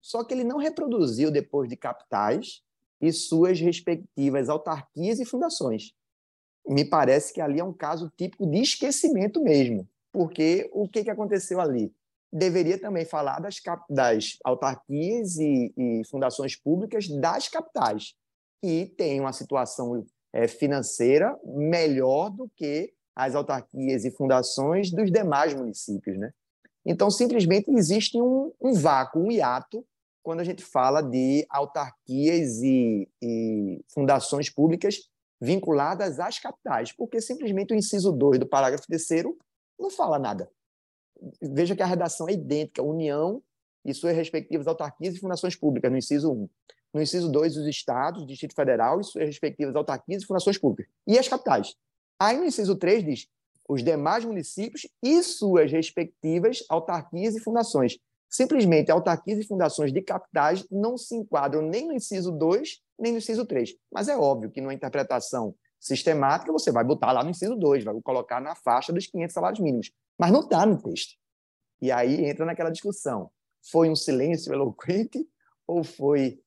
[0.00, 2.62] Só que ele não reproduziu depois de capitais
[3.00, 5.92] e suas respectivas autarquias e fundações.
[6.66, 11.10] Me parece que ali é um caso típico de esquecimento mesmo, porque o que, que
[11.10, 11.92] aconteceu ali?
[12.30, 13.56] Deveria também falar das,
[13.88, 18.14] das autarquias e, e fundações públicas das capitais,
[18.62, 25.54] que têm uma situação é, financeira melhor do que as autarquias e fundações dos demais
[25.54, 26.18] municípios.
[26.18, 26.30] Né?
[26.90, 29.84] Então, simplesmente existe um, um vácuo, um hiato,
[30.22, 34.96] quando a gente fala de autarquias e, e fundações públicas
[35.38, 39.24] vinculadas às capitais, porque simplesmente o inciso 2 do parágrafo 3
[39.78, 40.50] não fala nada.
[41.42, 43.42] Veja que a redação é idêntica, União
[43.84, 46.48] e suas respectivas autarquias e fundações públicas, no inciso 1.
[46.94, 50.90] No inciso 2, os estados, Distrito Federal e suas respectivas autarquias e fundações públicas.
[51.06, 51.74] E as capitais.
[52.18, 53.28] Aí no inciso 3 diz
[53.68, 57.98] os demais municípios e suas respectivas autarquias e fundações.
[58.30, 63.18] Simplesmente, autarquias e fundações de capitais não se enquadram nem no inciso 2, nem no
[63.18, 63.74] inciso 3.
[63.92, 67.94] Mas é óbvio que, numa interpretação sistemática, você vai botar lá no inciso 2, vai
[68.02, 69.92] colocar na faixa dos 500 salários mínimos.
[70.18, 71.14] Mas não está no texto.
[71.80, 73.30] E aí entra naquela discussão:
[73.70, 75.26] foi um silêncio eloquente
[75.66, 76.40] ou foi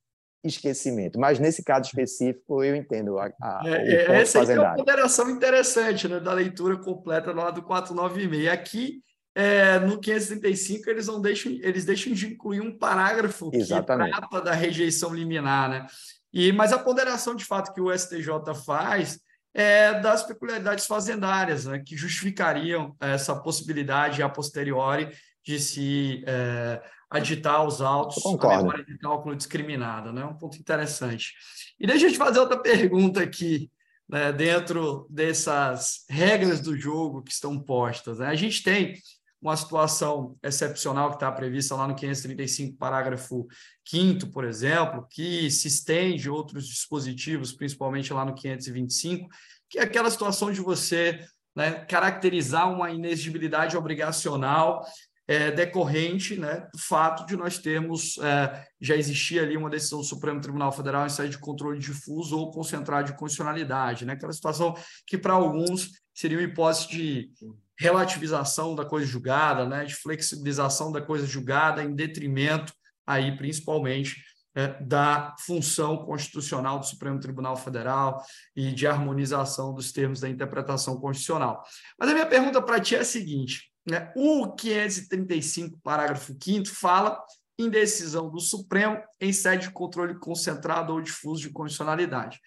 [0.44, 1.20] esquecimento?
[1.20, 6.08] Mas nesse caso específico, eu entendo a, a, é, é Essa é uma ponderação interessante
[6.08, 8.48] né, da leitura completa lá do 496.
[8.48, 9.02] Aqui,
[9.36, 14.12] é, no 535, eles, não deixam, eles deixam de incluir um parágrafo Exatamente.
[14.12, 15.70] que trata da rejeição liminar.
[15.70, 15.88] Né?
[16.34, 19.20] E, mas a ponderação, de fato, que o STJ faz
[19.54, 25.10] é, das peculiaridades fazendárias, né, que justificariam essa possibilidade a posteriori
[25.44, 26.82] de se é,
[27.12, 30.14] aditar os autos a memória de cálculo discriminada.
[30.14, 30.24] Né?
[30.24, 31.34] Um ponto interessante.
[31.78, 33.70] E deixa eu te fazer outra pergunta aqui,
[34.08, 38.20] né, dentro dessas regras do jogo que estão postas.
[38.20, 38.28] Né?
[38.28, 38.96] A gente tem
[39.42, 43.48] uma situação excepcional que está prevista lá no 535, parágrafo
[43.86, 49.28] 5 por exemplo, que se estende outros dispositivos, principalmente lá no 525,
[49.68, 54.86] que é aquela situação de você né, caracterizar uma inexigibilidade obrigacional
[55.32, 60.06] é, decorrente né, do fato de nós termos, é, já existia ali uma decisão do
[60.06, 64.76] Supremo Tribunal Federal em sede de controle difuso ou concentrado de constitucionalidade, né, aquela situação
[65.08, 67.32] que para alguns seria uma hipótese de
[67.80, 72.74] relativização da coisa julgada, né, de flexibilização da coisa julgada em detrimento,
[73.08, 74.22] aí principalmente,
[74.54, 78.22] é, da função constitucional do Supremo Tribunal Federal
[78.54, 81.64] e de harmonização dos termos da interpretação constitucional.
[81.98, 87.22] Mas a minha pergunta para ti é a seguinte: né, o 535, parágrafo 5, fala
[87.58, 92.40] em decisão do Supremo em sede de controle concentrado ou difuso de constitucionalidade.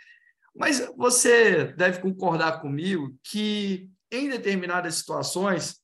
[0.55, 5.81] Mas você deve concordar comigo que em determinadas situações,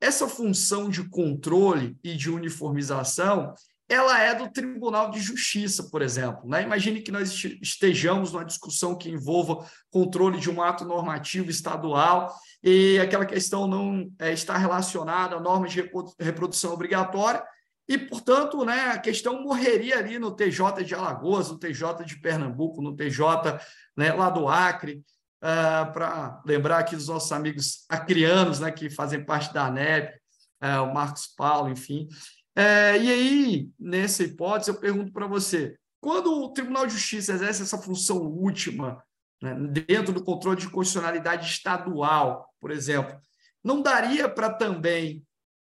[0.00, 3.52] essa função de controle e de uniformização
[3.88, 6.48] ela é do Tribunal de Justiça, por exemplo.
[6.48, 6.62] Né?
[6.62, 12.98] Imagine que nós estejamos numa discussão que envolva controle de um ato normativo estadual e
[12.98, 17.44] aquela questão não é, está relacionada à norma de reprodução obrigatória
[17.86, 22.80] e, portanto, né, a questão morreria ali no TJ de Alagoas, no TJ de Pernambuco,
[22.80, 23.60] no TJ
[23.94, 25.02] né, lá do Acre uh,
[25.42, 30.14] ah, para lembrar aqui dos nossos amigos acrianos, né, que fazem parte da ANEP,
[30.62, 32.08] uh, o Marcos Paulo, enfim.
[32.56, 37.62] Uh, e aí, nessa hipótese, eu pergunto para você: quando o Tribunal de Justiça exerce
[37.62, 39.02] essa função última,
[39.42, 43.18] né, dentro do controle de constitucionalidade estadual, por exemplo,
[43.62, 45.24] não daria para também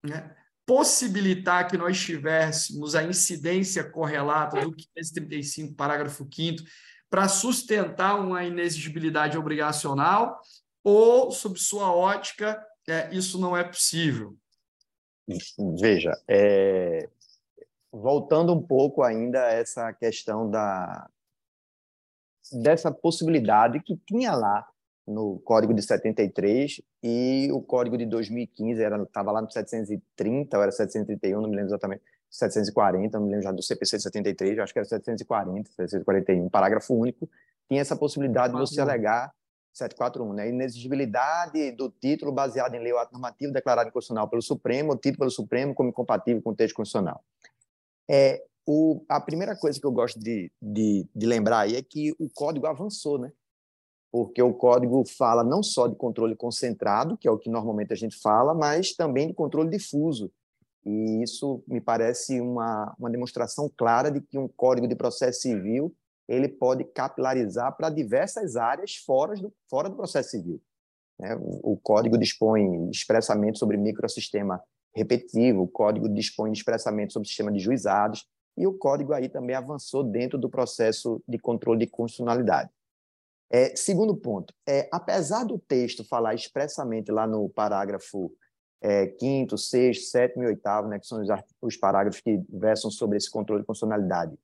[0.02, 6.62] né, possibilitar que nós tivéssemos a incidência correlata do 535, parágrafo 5
[7.10, 10.38] para sustentar uma inexigibilidade obrigacional
[10.84, 14.36] ou, sob sua ótica, é, isso não é possível?
[15.80, 17.08] Veja, é,
[17.92, 21.08] voltando um pouco ainda a essa questão da,
[22.52, 24.66] dessa possibilidade que tinha lá
[25.06, 30.62] no Código de 73 e o Código de 2015 era estava lá no 730 ou
[30.62, 34.72] era 731, não me lembro exatamente, 740, não me lembro já do CPC 73, acho
[34.72, 37.28] que era 740, 741, parágrafo único,
[37.68, 39.32] tinha essa possibilidade de você alegar
[39.72, 40.48] 741, né?
[40.48, 45.20] Inexigibilidade do título baseado em lei ou ato normativo declarado inconstitucional pelo Supremo, ou título
[45.20, 47.22] pelo Supremo como incompatível com o texto constitucional.
[48.08, 52.12] É, o, a primeira coisa que eu gosto de, de, de lembrar aí é que
[52.18, 53.32] o código avançou, né?
[54.12, 57.96] Porque o código fala não só de controle concentrado, que é o que normalmente a
[57.96, 60.32] gente fala, mas também de controle difuso,
[60.84, 65.94] e isso me parece uma, uma demonstração clara de que um código de processo civil
[66.30, 70.62] ele pode capilarizar para diversas áreas fora do, fora do processo civil.
[71.18, 71.36] Né?
[71.40, 74.62] O, código dispõe expressamente sobre microsistema
[74.94, 80.04] repetitivo, o código dispõe expressamente sobre sistema de juizados, e o código aí também avançou
[80.04, 82.70] dentro do processo de controle de constitucionalidade.
[83.50, 88.32] É, segundo ponto, é, apesar do texto falar expressamente lá no parágrafo
[88.80, 91.28] é, quinto, sexto, sétimo e oitavo, né, que são os,
[91.60, 94.38] os parágrafos que versam sobre esse controle de constitucionalidade,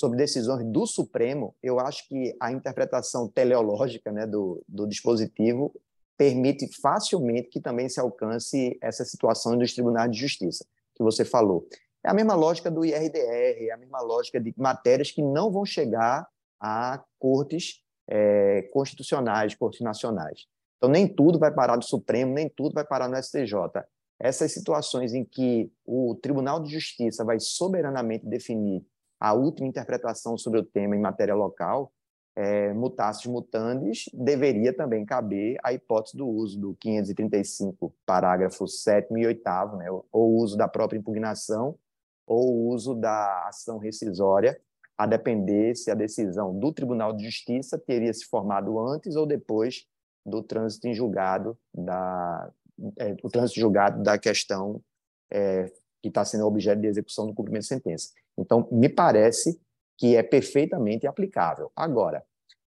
[0.00, 5.74] sobre decisões do Supremo, eu acho que a interpretação teleológica né, do, do dispositivo
[6.16, 11.68] permite facilmente que também se alcance essa situação dos tribunais de justiça, que você falou.
[12.02, 15.66] É a mesma lógica do IRDR, é a mesma lógica de matérias que não vão
[15.66, 16.26] chegar
[16.58, 20.46] a cortes é, constitucionais, cortes nacionais.
[20.78, 23.52] Então, nem tudo vai parar no Supremo, nem tudo vai parar no STJ.
[24.18, 28.82] Essas situações em que o Tribunal de Justiça vai soberanamente definir
[29.20, 31.92] a última interpretação sobre o tema em matéria local,
[32.34, 39.26] é, mutasses mutandis, deveria também caber a hipótese do uso do 535, parágrafo 7 e
[39.26, 39.42] 8,
[39.76, 41.76] né, ou uso da própria impugnação,
[42.26, 44.58] ou uso da ação rescisória,
[44.96, 49.86] a depender se a decisão do Tribunal de Justiça teria se formado antes ou depois
[50.24, 52.50] do trânsito em julgado da
[52.98, 54.80] é, o trânsito julgado da questão
[55.30, 55.70] é,
[56.02, 58.10] que está sendo objeto de execução do cumprimento de sentença.
[58.38, 59.60] Então, me parece
[59.98, 61.70] que é perfeitamente aplicável.
[61.76, 62.24] Agora,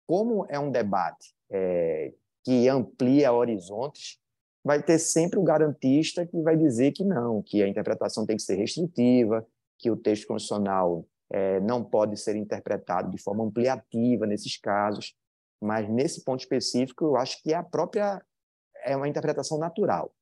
[0.06, 2.12] como é um debate é,
[2.44, 4.18] que amplia horizontes,
[4.62, 8.42] vai ter sempre o garantista que vai dizer que não, que a interpretação tem que
[8.42, 9.46] ser restritiva,
[9.78, 15.14] que o texto constitucional é, não pode ser interpretado de forma ampliativa nesses casos.
[15.60, 18.22] Mas nesse ponto específico, eu acho que é a própria
[18.84, 20.14] é uma interpretação natural.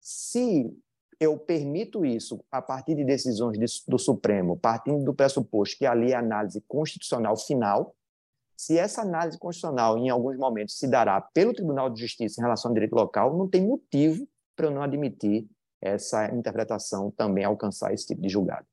[0.00, 0.74] Se
[1.18, 6.16] eu permito isso a partir de decisões do Supremo, partindo do pressuposto que ali é
[6.16, 7.94] análise constitucional final,
[8.56, 12.70] se essa análise constitucional, em alguns momentos, se dará pelo Tribunal de Justiça em relação
[12.70, 15.46] ao direito local, não tem motivo para eu não admitir
[15.80, 18.66] essa interpretação também alcançar esse tipo de julgado.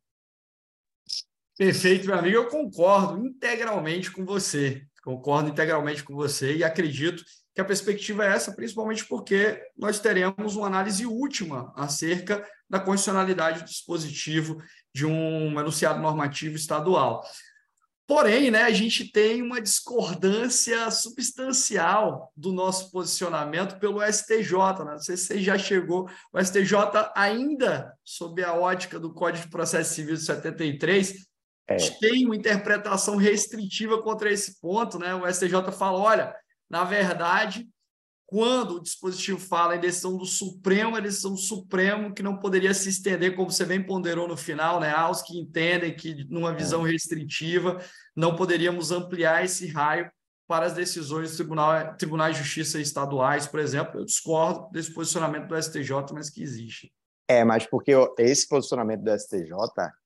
[1.58, 2.36] Perfeito, meu amigo.
[2.36, 4.86] Eu concordo integralmente com você.
[5.04, 7.24] Concordo integralmente com você e acredito
[7.54, 13.60] que a perspectiva é essa, principalmente porque nós teremos uma análise última acerca da constitucionalidade
[13.60, 14.62] do dispositivo
[14.94, 17.24] de um enunciado normativo estadual.
[18.06, 24.84] Porém, né, a gente tem uma discordância substancial do nosso posicionamento pelo STJ.
[24.84, 24.92] Né?
[24.92, 26.10] Não sei se você já chegou.
[26.34, 26.74] O STJ,
[27.16, 31.26] ainda sob a ótica do Código de Processo Civil de 73,
[31.68, 31.78] é.
[32.02, 35.00] tem uma interpretação restritiva contra esse ponto.
[35.00, 35.16] Né?
[35.16, 36.36] O STJ fala: olha,
[36.74, 37.70] na verdade,
[38.26, 42.74] quando o dispositivo fala em decisão do Supremo, é decisão do Supremo que não poderia
[42.74, 46.56] se estender, como você bem ponderou no final, né, aos que entendem que, numa é.
[46.56, 47.80] visão restritiva,
[48.16, 50.12] não poderíamos ampliar esse raio
[50.48, 54.00] para as decisões do Tribunal, Tribunais de Justiça estaduais, por exemplo.
[54.00, 56.92] Eu discordo desse posicionamento do STJ, mas que existe.
[57.28, 59.52] É, mas porque esse posicionamento do STJ,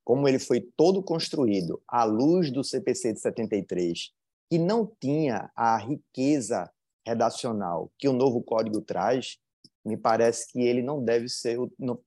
[0.03, 4.16] como ele foi todo construído à luz do CPC de 73
[4.50, 6.70] que não tinha a riqueza
[7.06, 9.38] redacional que o novo código traz,
[9.86, 12.02] me parece que ele não deve ser, no,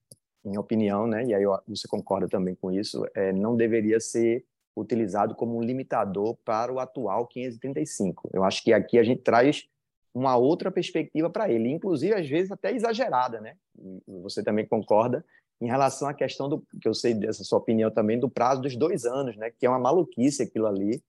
[0.44, 4.44] minha opinião, né, e aí você concorda também com isso, é, não deveria ser
[4.76, 8.30] utilizado como um limitador para o atual 535.
[8.32, 9.66] Eu acho que aqui a gente traz
[10.14, 13.56] uma outra perspectiva para ele, inclusive às vezes até exagerada, né?
[14.22, 15.24] Você também concorda
[15.60, 18.76] em relação à questão do que eu sei dessa sua opinião também do prazo dos
[18.76, 19.50] dois anos, né?
[19.50, 21.02] Que é uma maluquice aquilo ali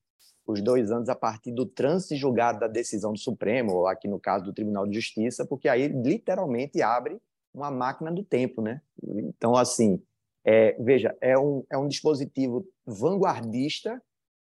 [0.51, 4.19] os dois anos a partir do trânsito julgado da decisão do Supremo, ou aqui no
[4.19, 7.19] caso do Tribunal de Justiça, porque aí literalmente abre
[7.53, 8.81] uma máquina do tempo, né?
[9.03, 10.01] Então, assim,
[10.43, 14.01] é, veja, é um, é um dispositivo vanguardista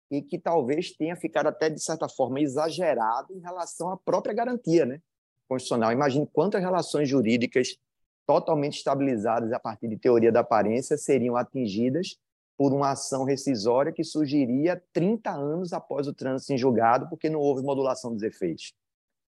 [0.10, 4.86] e que talvez tenha ficado até, de certa forma, exagerado em relação à própria garantia
[4.86, 5.02] né,
[5.48, 5.92] constitucional.
[5.92, 7.78] Imagine quantas relações jurídicas
[8.26, 12.18] totalmente estabilizadas a partir de teoria da aparência seriam atingidas
[12.58, 17.40] por uma ação rescisória que surgiria 30 anos após o trânsito em julgado, porque não
[17.40, 18.74] houve modulação dos efeitos.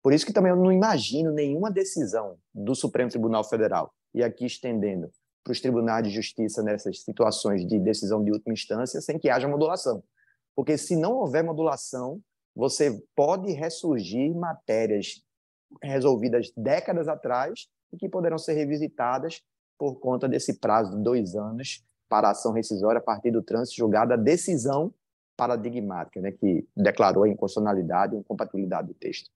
[0.02, 4.46] Por isso que também eu não imagino nenhuma decisão do Supremo Tribunal Federal, e aqui
[4.46, 5.10] estendendo
[5.42, 9.48] para os tribunais de justiça nessas situações de decisão de última instância, sem que haja
[9.48, 10.02] modulação.
[10.54, 12.20] Porque se não houver modulação,
[12.54, 15.22] você pode ressurgir matérias
[15.82, 19.42] resolvidas décadas atrás e que poderão ser revisitadas
[19.78, 23.76] por conta desse prazo de dois anos para a ação rescisória a partir do trânsito
[23.76, 24.92] julgado a decisão
[25.36, 29.30] paradigmática, né, que declarou a inconstitucionalidade e incompatibilidade do texto.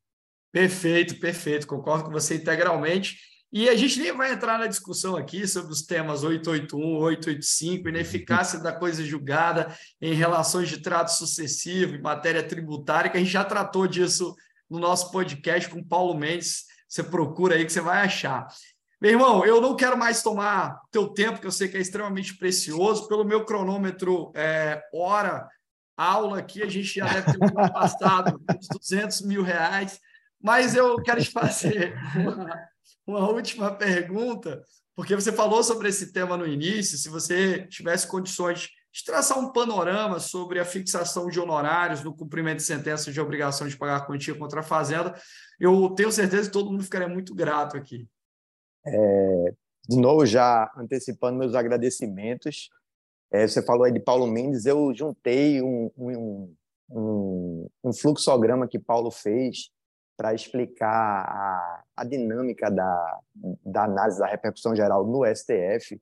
[0.53, 3.18] Perfeito, perfeito, concordo com você integralmente.
[3.53, 8.61] E a gente nem vai entrar na discussão aqui sobre os temas 881, 885, ineficácia
[8.61, 13.45] da coisa julgada em relações de trato sucessivo, em matéria tributária, que a gente já
[13.45, 14.35] tratou disso
[14.68, 16.64] no nosso podcast com Paulo Mendes.
[16.89, 18.47] Você procura aí que você vai achar.
[19.01, 22.36] Meu irmão, eu não quero mais tomar teu tempo, que eu sei que é extremamente
[22.36, 23.09] precioso.
[23.09, 25.48] Pelo meu cronômetro, é, hora,
[25.96, 27.38] aula aqui, a gente já deve ter
[27.72, 29.98] passado uns 200 mil reais.
[30.38, 32.68] Mas eu quero te fazer uma,
[33.07, 34.62] uma última pergunta,
[34.94, 36.98] porque você falou sobre esse tema no início.
[36.98, 42.59] Se você tivesse condições de traçar um panorama sobre a fixação de honorários no cumprimento
[42.59, 45.14] de sentença de obrigação de pagar quantia contra a Fazenda,
[45.59, 48.07] eu tenho certeza que todo mundo ficaria muito grato aqui.
[48.87, 49.55] É,
[49.89, 52.70] de novo, já antecipando meus agradecimentos,
[53.33, 56.55] é, você falou aí de Paulo Mendes, eu juntei um, um,
[56.91, 59.70] um, um fluxograma que Paulo fez
[60.16, 63.18] para explicar a, a dinâmica da,
[63.64, 66.01] da análise da repercussão geral no STF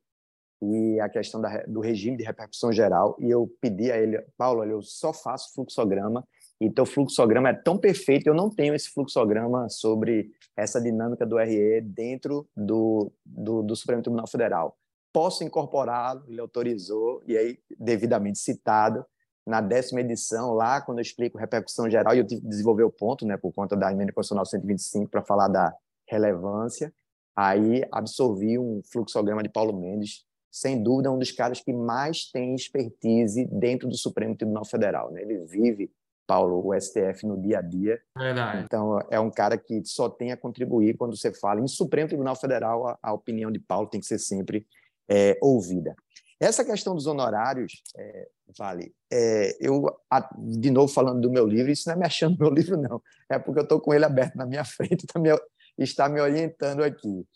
[0.61, 3.17] e a questão da, do regime de repercussão geral.
[3.21, 6.27] E eu pedi a ele, Paulo, olha, eu só faço fluxograma
[6.61, 11.37] e teu fluxograma é tão perfeito, eu não tenho esse fluxograma sobre essa dinâmica do
[11.39, 14.77] RE dentro do, do, do Supremo Tribunal Federal.
[15.13, 19.05] Posso incorporá-lo, ele autorizou, e aí, devidamente citado,
[19.47, 22.91] na décima edição, lá, quando eu explico repercussão geral, e eu tive que desenvolver o
[22.91, 25.75] ponto, né, por conta da emenda constitucional 125, para falar da
[26.07, 26.93] relevância,
[27.35, 32.55] aí absorvi um fluxograma de Paulo Mendes, sem dúvida, um dos caras que mais tem
[32.55, 35.11] expertise dentro do Supremo Tribunal Federal.
[35.13, 35.23] Né?
[35.23, 35.91] Ele vive,
[36.29, 37.99] Paulo, o STF no dia a dia.
[38.17, 38.65] Verdade.
[38.65, 42.37] Então, é um cara que só tem a contribuir quando você fala em Supremo Tribunal
[42.37, 44.67] Federal, a, a opinião de Paulo tem que ser sempre
[45.09, 45.97] é, ouvida.
[46.39, 51.71] Essa questão dos honorários, é, Vale, é, eu, a, de novo falando do meu livro,
[51.71, 53.03] isso não é me achando meu livro, não.
[53.29, 55.29] É porque eu estou com ele aberto na minha frente, tá me,
[55.77, 57.27] está me orientando aqui.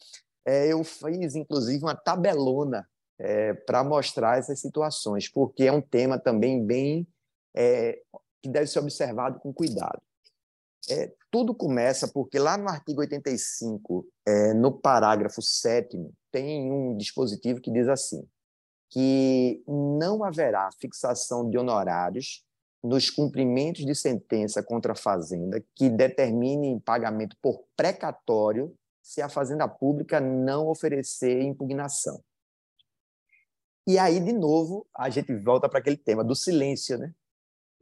[0.45, 2.87] É, eu fiz, inclusive, uma tabelona
[3.19, 7.07] é, para mostrar essas situações, porque é um tema também bem
[7.55, 8.01] é,
[8.43, 10.01] que deve ser observado com cuidado.
[10.91, 15.97] É, tudo começa porque lá no artigo 85, é, no parágrafo 7
[16.31, 18.27] tem um dispositivo que diz assim,
[18.91, 22.45] que não haverá fixação de honorários
[22.83, 29.69] nos cumprimentos de sentença contra a Fazenda que determine pagamento por precatório se a Fazenda
[29.69, 32.23] Pública não oferecer impugnação.
[33.87, 36.99] E aí, de novo, a gente volta para aquele tema do silêncio.
[36.99, 37.13] Né?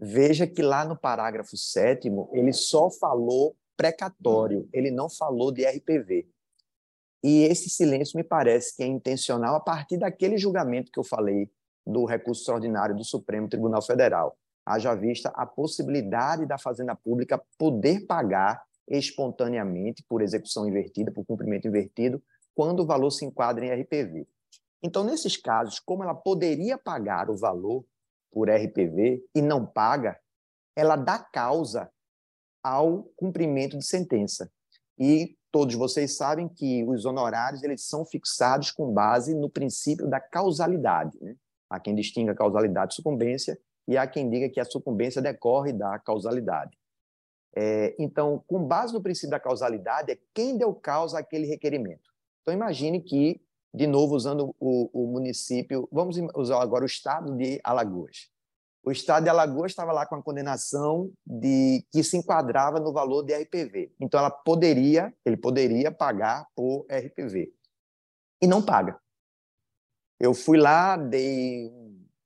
[0.02, 6.26] Veja que lá no parágrafo 7 ele só falou precatório, ele não falou de RPV.
[7.22, 11.50] E esse silêncio me parece que é intencional a partir daquele julgamento que eu falei
[11.86, 14.38] do recurso extraordinário do Supremo Tribunal Federal.
[14.64, 21.68] Haja vista a possibilidade da Fazenda Pública poder pagar espontaneamente por execução invertida, por cumprimento
[21.68, 22.22] invertido,
[22.54, 24.26] quando o valor se enquadra em RPV.
[24.82, 27.84] Então, nesses casos, como ela poderia pagar o valor
[28.30, 30.18] por RPV e não paga,
[30.76, 31.90] ela dá causa
[32.62, 34.50] ao cumprimento de sentença.
[34.98, 40.20] E todos vocês sabem que os honorários eles são fixados com base no princípio da
[40.20, 41.18] causalidade.
[41.20, 41.36] Né?
[41.68, 43.58] Há quem distinga causalidade de sucumbência
[43.88, 46.78] e há quem diga que a sucumbência decorre da causalidade.
[47.56, 52.08] É, então, com base no princípio da causalidade, é quem deu causa àquele requerimento.
[52.42, 53.40] Então, imagine que,
[53.72, 58.30] de novo, usando o, o município, vamos usar agora o estado de Alagoas
[58.82, 63.22] o Estado de Alagoas estava lá com a condenação de que se enquadrava no valor
[63.22, 63.92] de RPV.
[64.00, 67.52] Então, ela poderia, ele poderia pagar por RPV.
[68.40, 68.98] E não paga.
[70.18, 71.70] Eu fui lá, dei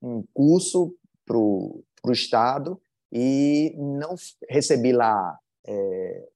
[0.01, 2.81] um curso para o Estado
[3.13, 4.15] e não
[4.49, 5.39] recebi lá.
[5.67, 6.29] É,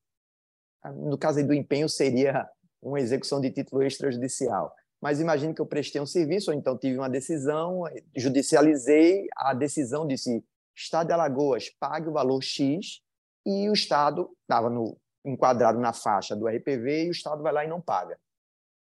[0.95, 2.49] no caso do empenho, seria
[2.83, 6.99] uma execução de título extrajudicial mas imagine que eu prestei um serviço, ou então tive
[6.99, 7.83] uma decisão,
[8.17, 10.45] judicializei, a decisão disse,
[10.77, 13.01] Estado de Alagoas, pague o valor X,
[13.47, 14.69] e o Estado estava
[15.25, 18.19] enquadrado na faixa do RPV, e o Estado vai lá e não paga.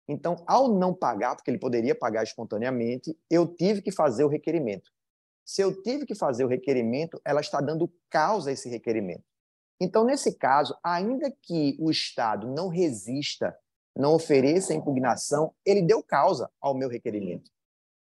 [0.08, 4.90] Então, ao não pagar, porque ele poderia pagar espontaneamente, eu tive que fazer o requerimento.
[5.44, 9.24] Se eu tive que fazer o requerimento, ela está dando causa a esse requerimento.
[9.80, 13.56] Então, nesse caso, ainda que o Estado não resista
[13.96, 17.50] não ofereça impugnação, ele deu causa ao meu requerimento.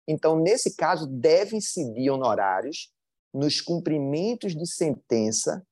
[0.08, 2.92] Então, nesse caso, devem incidir honorários
[3.34, 5.66] nos cumprimentos de sentença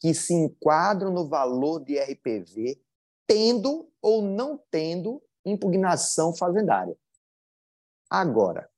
[0.00, 2.80] que se enquadram no valor de RPV,
[3.26, 6.96] tendo ou não tendo impugnação fazendária.
[8.10, 8.68] Agora,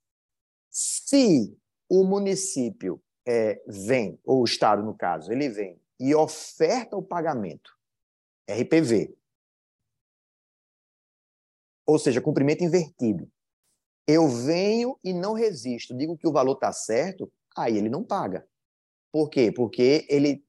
[0.71, 1.57] se
[1.89, 7.73] o município é, vem, ou o Estado, no caso, ele vem e oferta o pagamento,
[8.51, 9.17] RPV,
[11.87, 13.31] ou seja, cumprimento invertido.
[14.07, 18.47] Eu venho e não resisto, digo que o valor está certo, aí ele não paga.
[19.13, 19.53] Por quê?
[19.53, 20.45] Porque ele,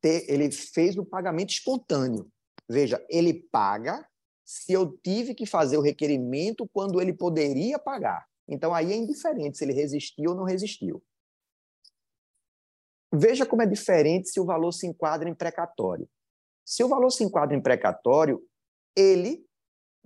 [0.00, 2.30] te, ele fez o pagamento espontâneo.
[2.68, 4.06] Veja, ele paga
[4.44, 8.26] se eu tive que fazer o requerimento quando ele poderia pagar.
[8.48, 11.02] Então, aí é indiferente se ele resistiu ou não resistiu.
[13.12, 16.08] Veja como é diferente se o valor se enquadra em precatório.
[16.64, 18.42] Se o valor se enquadra em precatório,
[18.94, 19.44] ele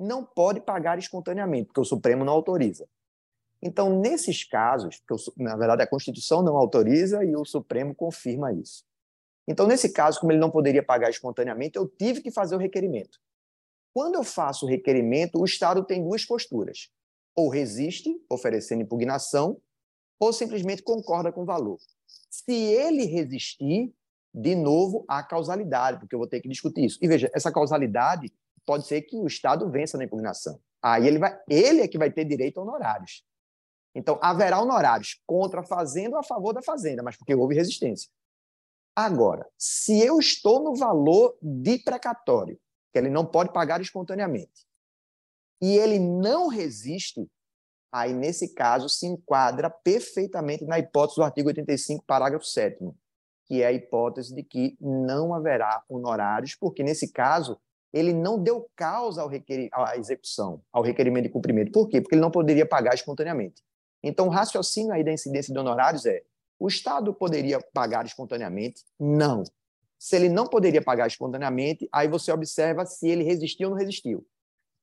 [0.01, 2.88] não pode pagar espontaneamente, porque o Supremo não autoriza.
[3.62, 8.84] Então, nesses casos, porque na verdade a Constituição não autoriza e o Supremo confirma isso.
[9.46, 13.18] Então, nesse caso, como ele não poderia pagar espontaneamente, eu tive que fazer o requerimento.
[13.92, 16.90] Quando eu faço o requerimento, o Estado tem duas posturas:
[17.36, 19.61] ou resiste, oferecendo impugnação,
[20.18, 21.78] ou simplesmente concorda com o valor.
[22.30, 23.92] Se ele resistir,
[24.32, 26.98] de novo, há causalidade, porque eu vou ter que discutir isso.
[27.03, 28.32] E veja, essa causalidade
[28.67, 30.61] pode ser que o Estado vença na impugnação.
[30.83, 33.25] Aí ele, vai, ele é que vai ter direito a honorários.
[33.95, 38.11] Então, haverá honorários contra a Fazenda ou a favor da Fazenda, mas porque houve resistência.
[38.95, 42.59] Agora, se eu estou no valor de precatório,
[42.93, 44.67] que ele não pode pagar espontaneamente,
[45.61, 47.29] e ele não resiste,
[47.93, 52.79] aí, nesse caso, se enquadra perfeitamente na hipótese do artigo 85, parágrafo 7
[53.51, 57.61] que é a hipótese de que não haverá honorários, porque, nesse caso,
[57.93, 59.68] ele não deu causa ao requer...
[59.72, 61.72] à execução, ao requerimento de cumprimento.
[61.72, 62.01] Por quê?
[62.01, 63.62] Porque ele não poderia pagar espontaneamente.
[64.03, 66.22] Então, o raciocínio aí da incidência de honorários é:
[66.59, 68.84] o Estado poderia pagar espontaneamente?
[68.99, 69.43] Não.
[69.99, 74.26] Se ele não poderia pagar espontaneamente, aí você observa se ele resistiu ou não resistiu.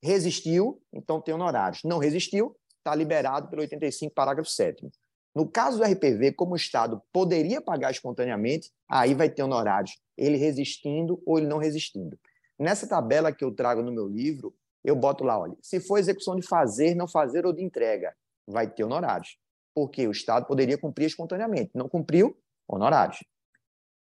[0.03, 1.81] Resistiu, então tem honorários.
[1.83, 4.87] Não resistiu, está liberado pelo 85, parágrafo 7.
[5.33, 10.37] No caso do RPV, como o Estado poderia pagar espontaneamente, aí vai ter honorários, ele
[10.37, 12.17] resistindo ou ele não resistindo.
[12.59, 16.35] Nessa tabela que eu trago no meu livro, eu boto lá, olha, se for execução
[16.35, 18.15] de fazer, não fazer ou de entrega,
[18.47, 19.37] vai ter honorários.
[19.75, 21.71] Porque o Estado poderia cumprir espontaneamente.
[21.75, 22.35] Não cumpriu,
[22.67, 23.23] honorários.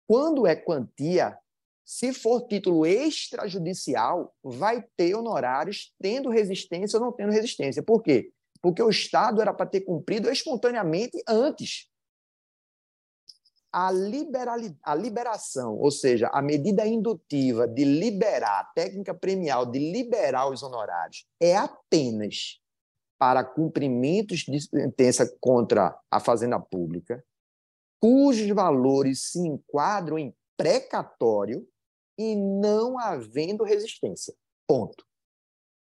[0.08, 1.38] Quando é quantia,
[1.84, 7.84] se for título extrajudicial, vai ter honorários tendo resistência ou não tendo resistência.
[7.84, 8.32] Por quê?
[8.62, 11.90] Porque o Estado era para ter cumprido espontaneamente antes
[13.76, 13.92] a,
[14.84, 20.64] a liberação, ou seja, a medida indutiva de liberar, a técnica premial de liberar os
[20.64, 22.62] honorários, é apenas
[23.20, 27.22] para cumprimentos de sentença contra a Fazenda Pública,
[28.00, 31.68] cujos valores se enquadram em precatório
[32.18, 34.34] e não havendo resistência.
[34.66, 35.06] Ponto.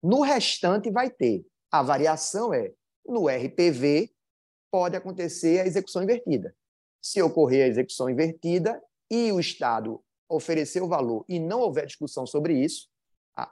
[0.02, 1.46] No restante vai ter.
[1.72, 2.74] A variação é,
[3.06, 4.12] no RPV,
[4.72, 6.56] pode acontecer a execução invertida
[7.04, 8.82] se ocorrer a execução invertida
[9.12, 12.88] e o Estado oferecer o valor e não houver discussão sobre isso,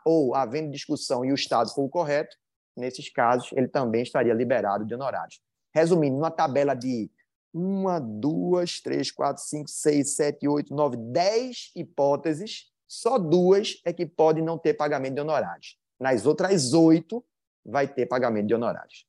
[0.05, 2.35] ou havendo discussão e o Estado for o correto,
[2.77, 5.41] nesses casos, ele também estaria liberado de honorários.
[5.75, 7.11] Resumindo, numa tabela de
[7.53, 14.05] uma, duas, três, quatro, cinco, seis, sete, oito, nove, dez hipóteses, só duas é que
[14.05, 15.77] podem não ter pagamento de honorários.
[15.99, 17.23] Nas outras oito,
[17.65, 19.05] vai ter pagamento de honorários.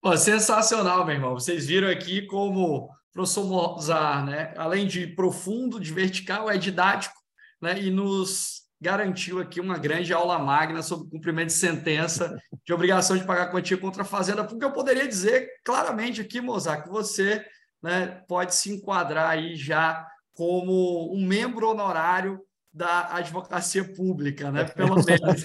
[0.00, 1.34] Pô, sensacional, meu irmão.
[1.34, 7.14] Vocês viram aqui como professor Mozart, né, além de profundo, de vertical, é didático,
[7.60, 13.16] né, e nos garantiu aqui uma grande aula magna sobre cumprimento de sentença de obrigação
[13.16, 17.44] de pagar quantia contra a fazenda, porque eu poderia dizer claramente aqui, Mozart, que você
[17.82, 22.40] né, pode se enquadrar aí já como um membro honorário
[22.72, 24.64] da advocacia pública, né?
[24.64, 25.44] Pelo menos.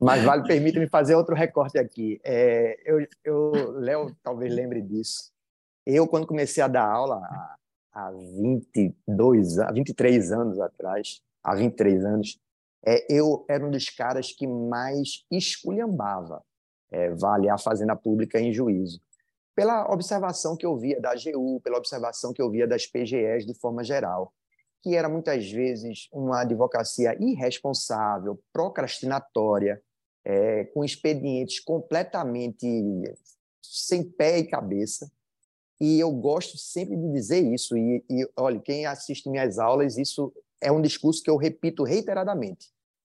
[0.00, 2.20] Mas vale, permita-me fazer outro recorte aqui.
[2.24, 5.30] É, eu, eu, Léo talvez lembre disso.
[5.86, 7.20] Eu, quando comecei a dar aula
[7.92, 12.38] há 22, há 23 anos atrás, há 23 anos,
[12.84, 16.42] é, eu era um dos caras que mais esculhambava
[16.90, 19.00] é, Vale a Fazenda Pública em juízo.
[19.54, 23.54] Pela observação que eu via da AGU, pela observação que eu via das PGEs de
[23.54, 24.32] forma geral,
[24.82, 29.82] que era muitas vezes uma advocacia irresponsável, procrastinatória,
[30.24, 32.66] é, com expedientes completamente
[33.62, 35.10] sem pé e cabeça,
[35.80, 37.76] e eu gosto sempre de dizer isso.
[37.76, 42.68] E, e olha, quem assiste minhas aulas, isso é um discurso que eu repito reiteradamente.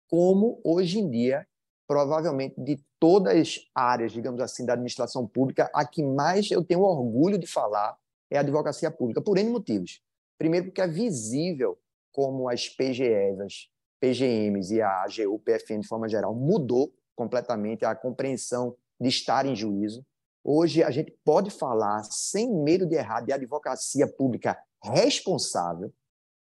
[0.08, 1.46] Como hoje em dia,
[1.88, 6.82] provavelmente de todas as áreas, digamos assim, da administração pública, a que mais eu tenho
[6.82, 7.96] orgulho de falar
[8.30, 10.00] é a advocacia pública, por N motivos.
[10.38, 11.78] Primeiro, porque é visível
[12.12, 13.68] como as PGEs, as
[14.00, 19.54] PGMs e a AGU, PFN de forma geral, mudou completamente a compreensão de estar em
[19.54, 20.04] juízo.
[20.44, 25.92] Hoje a gente pode falar, sem medo de errar, de advocacia pública responsável.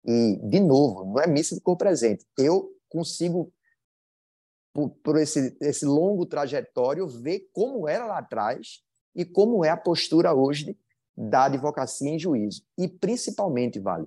[0.05, 2.25] E, de novo, não é missa de cor presente.
[2.37, 3.51] Eu consigo,
[4.73, 8.83] por, por esse, esse longo trajetório, ver como era lá atrás
[9.15, 10.77] e como é a postura hoje
[11.17, 12.61] da advocacia em juízo.
[12.77, 14.05] E, principalmente, Vale,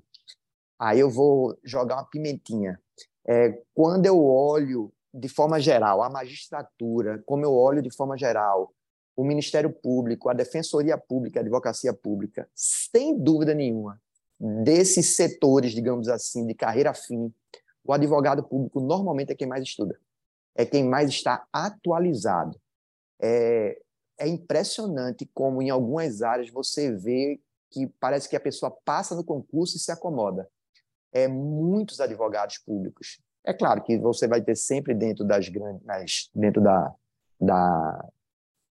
[0.79, 2.81] aí eu vou jogar uma pimentinha.
[3.29, 8.73] É, quando eu olho de forma geral a magistratura, como eu olho de forma geral
[9.17, 14.01] o Ministério Público, a Defensoria Pública, a Advocacia Pública, sem dúvida nenhuma,
[14.39, 17.33] desses setores, digamos assim, de carreira fim,
[17.85, 19.99] o advogado público normalmente é quem mais estuda,
[20.55, 22.59] é quem mais está atualizado.
[23.21, 23.79] É,
[24.19, 27.41] é impressionante como em algumas áreas você vê
[27.71, 30.49] que parece que a pessoa passa no concurso e se acomoda.
[31.13, 33.21] É muitos advogados públicos.
[33.45, 36.95] É claro que você vai ter sempre dentro das grandes, dentro da,
[37.41, 38.09] da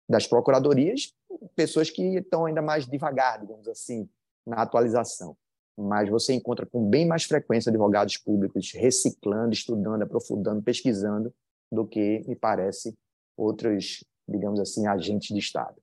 [0.08, 1.14] das procuradorias,
[1.56, 4.08] pessoas que estão ainda mais devagar, digamos assim,
[4.46, 5.36] na atualização.
[5.78, 11.34] Mas você encontra com bem mais frequência advogados públicos reciclando, estudando, aprofundando, pesquisando,
[11.72, 12.96] do que, me parece,
[13.36, 15.76] outros, digamos assim, agentes de Estado.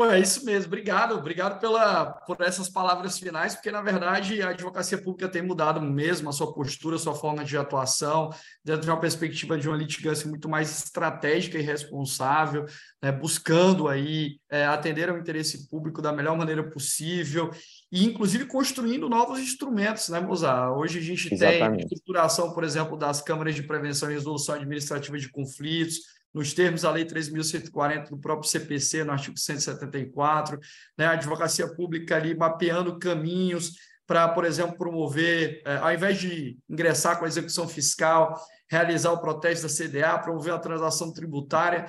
[0.00, 0.68] É isso mesmo.
[0.68, 5.80] Obrigado, obrigado pela, por essas palavras finais, porque na verdade a advocacia pública tem mudado
[5.80, 8.30] mesmo a sua postura, a sua forma de atuação,
[8.64, 12.64] dentro de uma perspectiva de uma litigância muito mais estratégica e responsável,
[13.02, 17.50] né, buscando aí é, atender ao interesse público da melhor maneira possível
[17.90, 20.76] e inclusive construindo novos instrumentos, né, Mozart?
[20.76, 21.58] Hoje a gente Exatamente.
[21.58, 26.52] tem a estruturação, por exemplo, das câmaras de prevenção e resolução administrativa de conflitos nos
[26.52, 30.58] termos da Lei 3.140 do próprio CPC, no artigo 174,
[30.96, 33.72] né, a advocacia pública ali mapeando caminhos
[34.06, 38.34] para, por exemplo, promover, é, ao invés de ingressar com a execução fiscal,
[38.70, 41.86] realizar o protesto da CDA, promover a transação tributária,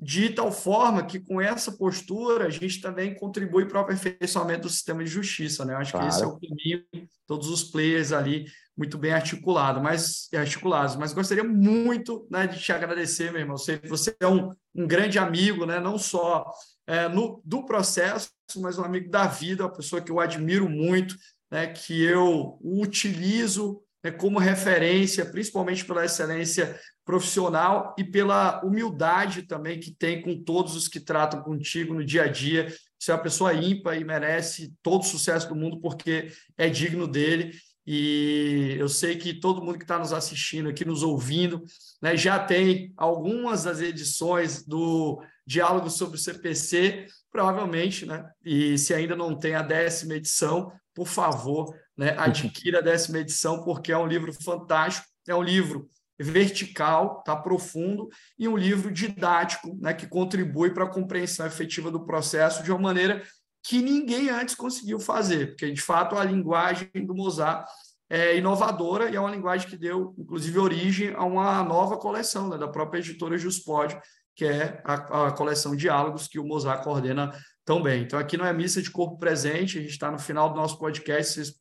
[0.00, 4.70] de tal forma que com essa postura a gente também contribui para o aperfeiçoamento do
[4.70, 5.74] sistema de justiça, né?
[5.74, 6.06] Eu acho claro.
[6.06, 8.46] que esse é o caminho, todos os players ali
[8.78, 10.94] muito bem articulado, mas articulados.
[10.94, 13.56] Mas gostaria muito né, de te agradecer, meu irmão.
[13.56, 15.80] Você, você é um, um grande amigo, né?
[15.80, 16.48] Não só
[16.86, 21.16] é, no, do processo, mas um amigo da vida, uma pessoa que eu admiro muito,
[21.50, 21.66] né?
[21.66, 29.90] Que eu utilizo né, como referência, principalmente pela excelência profissional e pela humildade também que
[29.90, 32.72] tem com todos os que tratam contigo no dia a dia.
[32.96, 37.08] Você é uma pessoa ímpar e merece todo o sucesso do mundo porque é digno
[37.08, 37.52] dele.
[37.90, 41.64] E eu sei que todo mundo que está nos assistindo aqui, nos ouvindo,
[42.02, 48.30] né, já tem algumas das edições do Diálogo sobre o CPC, provavelmente, né?
[48.44, 53.64] E se ainda não tem a décima edição, por favor, né, adquira a décima edição,
[53.64, 55.88] porque é um livro fantástico, é um livro
[56.20, 62.04] vertical, tá profundo e um livro didático, né, que contribui para a compreensão efetiva do
[62.04, 63.22] processo de uma maneira
[63.68, 67.68] que ninguém antes conseguiu fazer, porque de fato a linguagem do Mozart
[68.08, 72.56] é inovadora e é uma linguagem que deu, inclusive, origem a uma nova coleção né,
[72.56, 74.00] da própria editora Juspod,
[74.34, 77.30] que é a, a coleção Diálogos que o Mozart coordena
[77.62, 78.04] tão bem.
[78.04, 80.78] Então, aqui não é missa de corpo presente, a gente está no final do nosso
[80.78, 81.54] podcast, vocês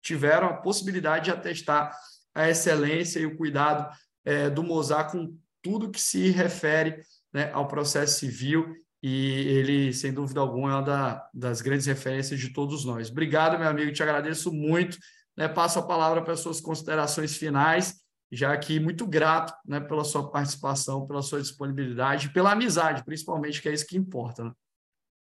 [0.00, 1.94] tiveram a possibilidade de atestar
[2.34, 3.94] a excelência e o cuidado
[4.24, 10.12] é, do Mozart com tudo que se refere né, ao processo civil e ele, sem
[10.12, 13.10] dúvida alguma, é uma da, das grandes referências de todos nós.
[13.10, 14.96] Obrigado, meu amigo, te agradeço muito.
[15.36, 17.96] Né, passo a palavra para as suas considerações finais,
[18.30, 23.68] já que muito grato né, pela sua participação, pela sua disponibilidade, pela amizade, principalmente, que
[23.68, 24.44] é isso que importa.
[24.44, 24.52] Né?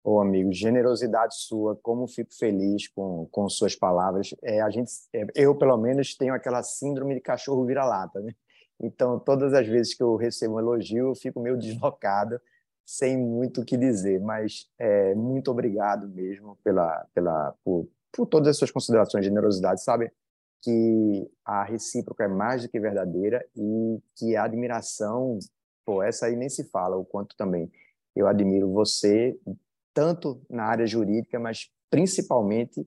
[0.04, 4.34] Ô, amigo, generosidade sua, como fico feliz com, com suas palavras.
[4.44, 8.34] É, a gente, é, eu, pelo menos, tenho aquela síndrome de cachorro vira-lata, né?
[8.80, 12.42] Então, todas as vezes que eu recebo um elogio, eu fico meio deslocado,
[12.92, 14.20] sem muito o que dizer.
[14.20, 20.12] Mas é, muito obrigado mesmo pela, pela, por, por todas as suas considerações, generosidade, sabe?
[20.62, 25.40] Que a recíproca é mais do que verdadeira e que a admiração,
[25.86, 27.72] pô, essa aí nem se fala, o quanto também
[28.14, 29.40] eu admiro você
[29.94, 32.86] tanto na área jurídica, mas principalmente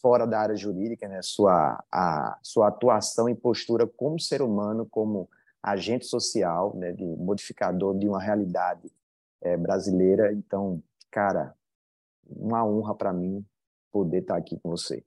[0.00, 1.20] fora da área jurídica, né?
[1.20, 5.28] Sua a sua atuação e postura como ser humano, como
[5.62, 6.92] agente social, né?
[6.92, 8.90] De modificador de uma realidade
[9.42, 10.32] é, brasileira.
[10.32, 11.54] Então, cara,
[12.26, 13.44] uma honra para mim
[13.92, 15.04] poder estar aqui com você.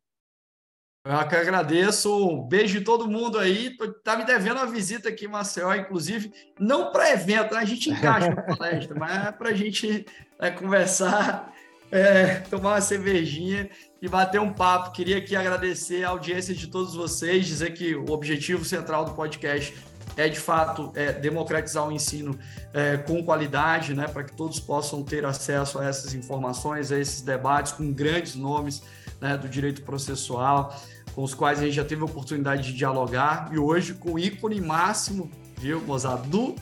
[1.06, 2.30] Eu que agradeço.
[2.30, 3.78] Um beijo de todo mundo aí.
[4.04, 7.60] Tá me devendo uma visita aqui em Maceió, inclusive, não para evento, né?
[7.60, 10.04] a gente encaixa na palestra, mas é para a gente
[10.40, 11.54] é, conversar,
[11.92, 13.70] é, tomar uma cervejinha
[14.02, 14.94] e bater um papo.
[14.94, 19.76] Queria aqui agradecer a audiência de todos vocês, dizer que o objetivo central do podcast
[20.18, 22.38] é de fato é, democratizar o ensino
[22.74, 27.22] é, com qualidade, né, para que todos possam ter acesso a essas informações, a esses
[27.22, 28.82] debates com grandes nomes
[29.20, 30.76] né, do direito processual
[31.16, 34.20] com os quais a gente já teve a oportunidade de dialogar, e hoje com o
[34.20, 36.56] ícone máximo, viu, Mozart, do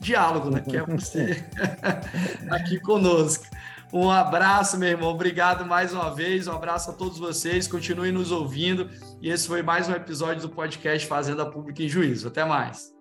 [0.00, 0.60] diálogo, né?
[0.60, 1.44] Que é você
[2.50, 3.46] aqui conosco.
[3.92, 5.10] Um abraço, meu irmão.
[5.10, 6.46] Obrigado mais uma vez.
[6.46, 7.66] Um abraço a todos vocês.
[7.66, 8.88] Continuem nos ouvindo.
[9.20, 12.28] E esse foi mais um episódio do podcast Fazenda Pública em Juízo.
[12.28, 12.99] Até mais.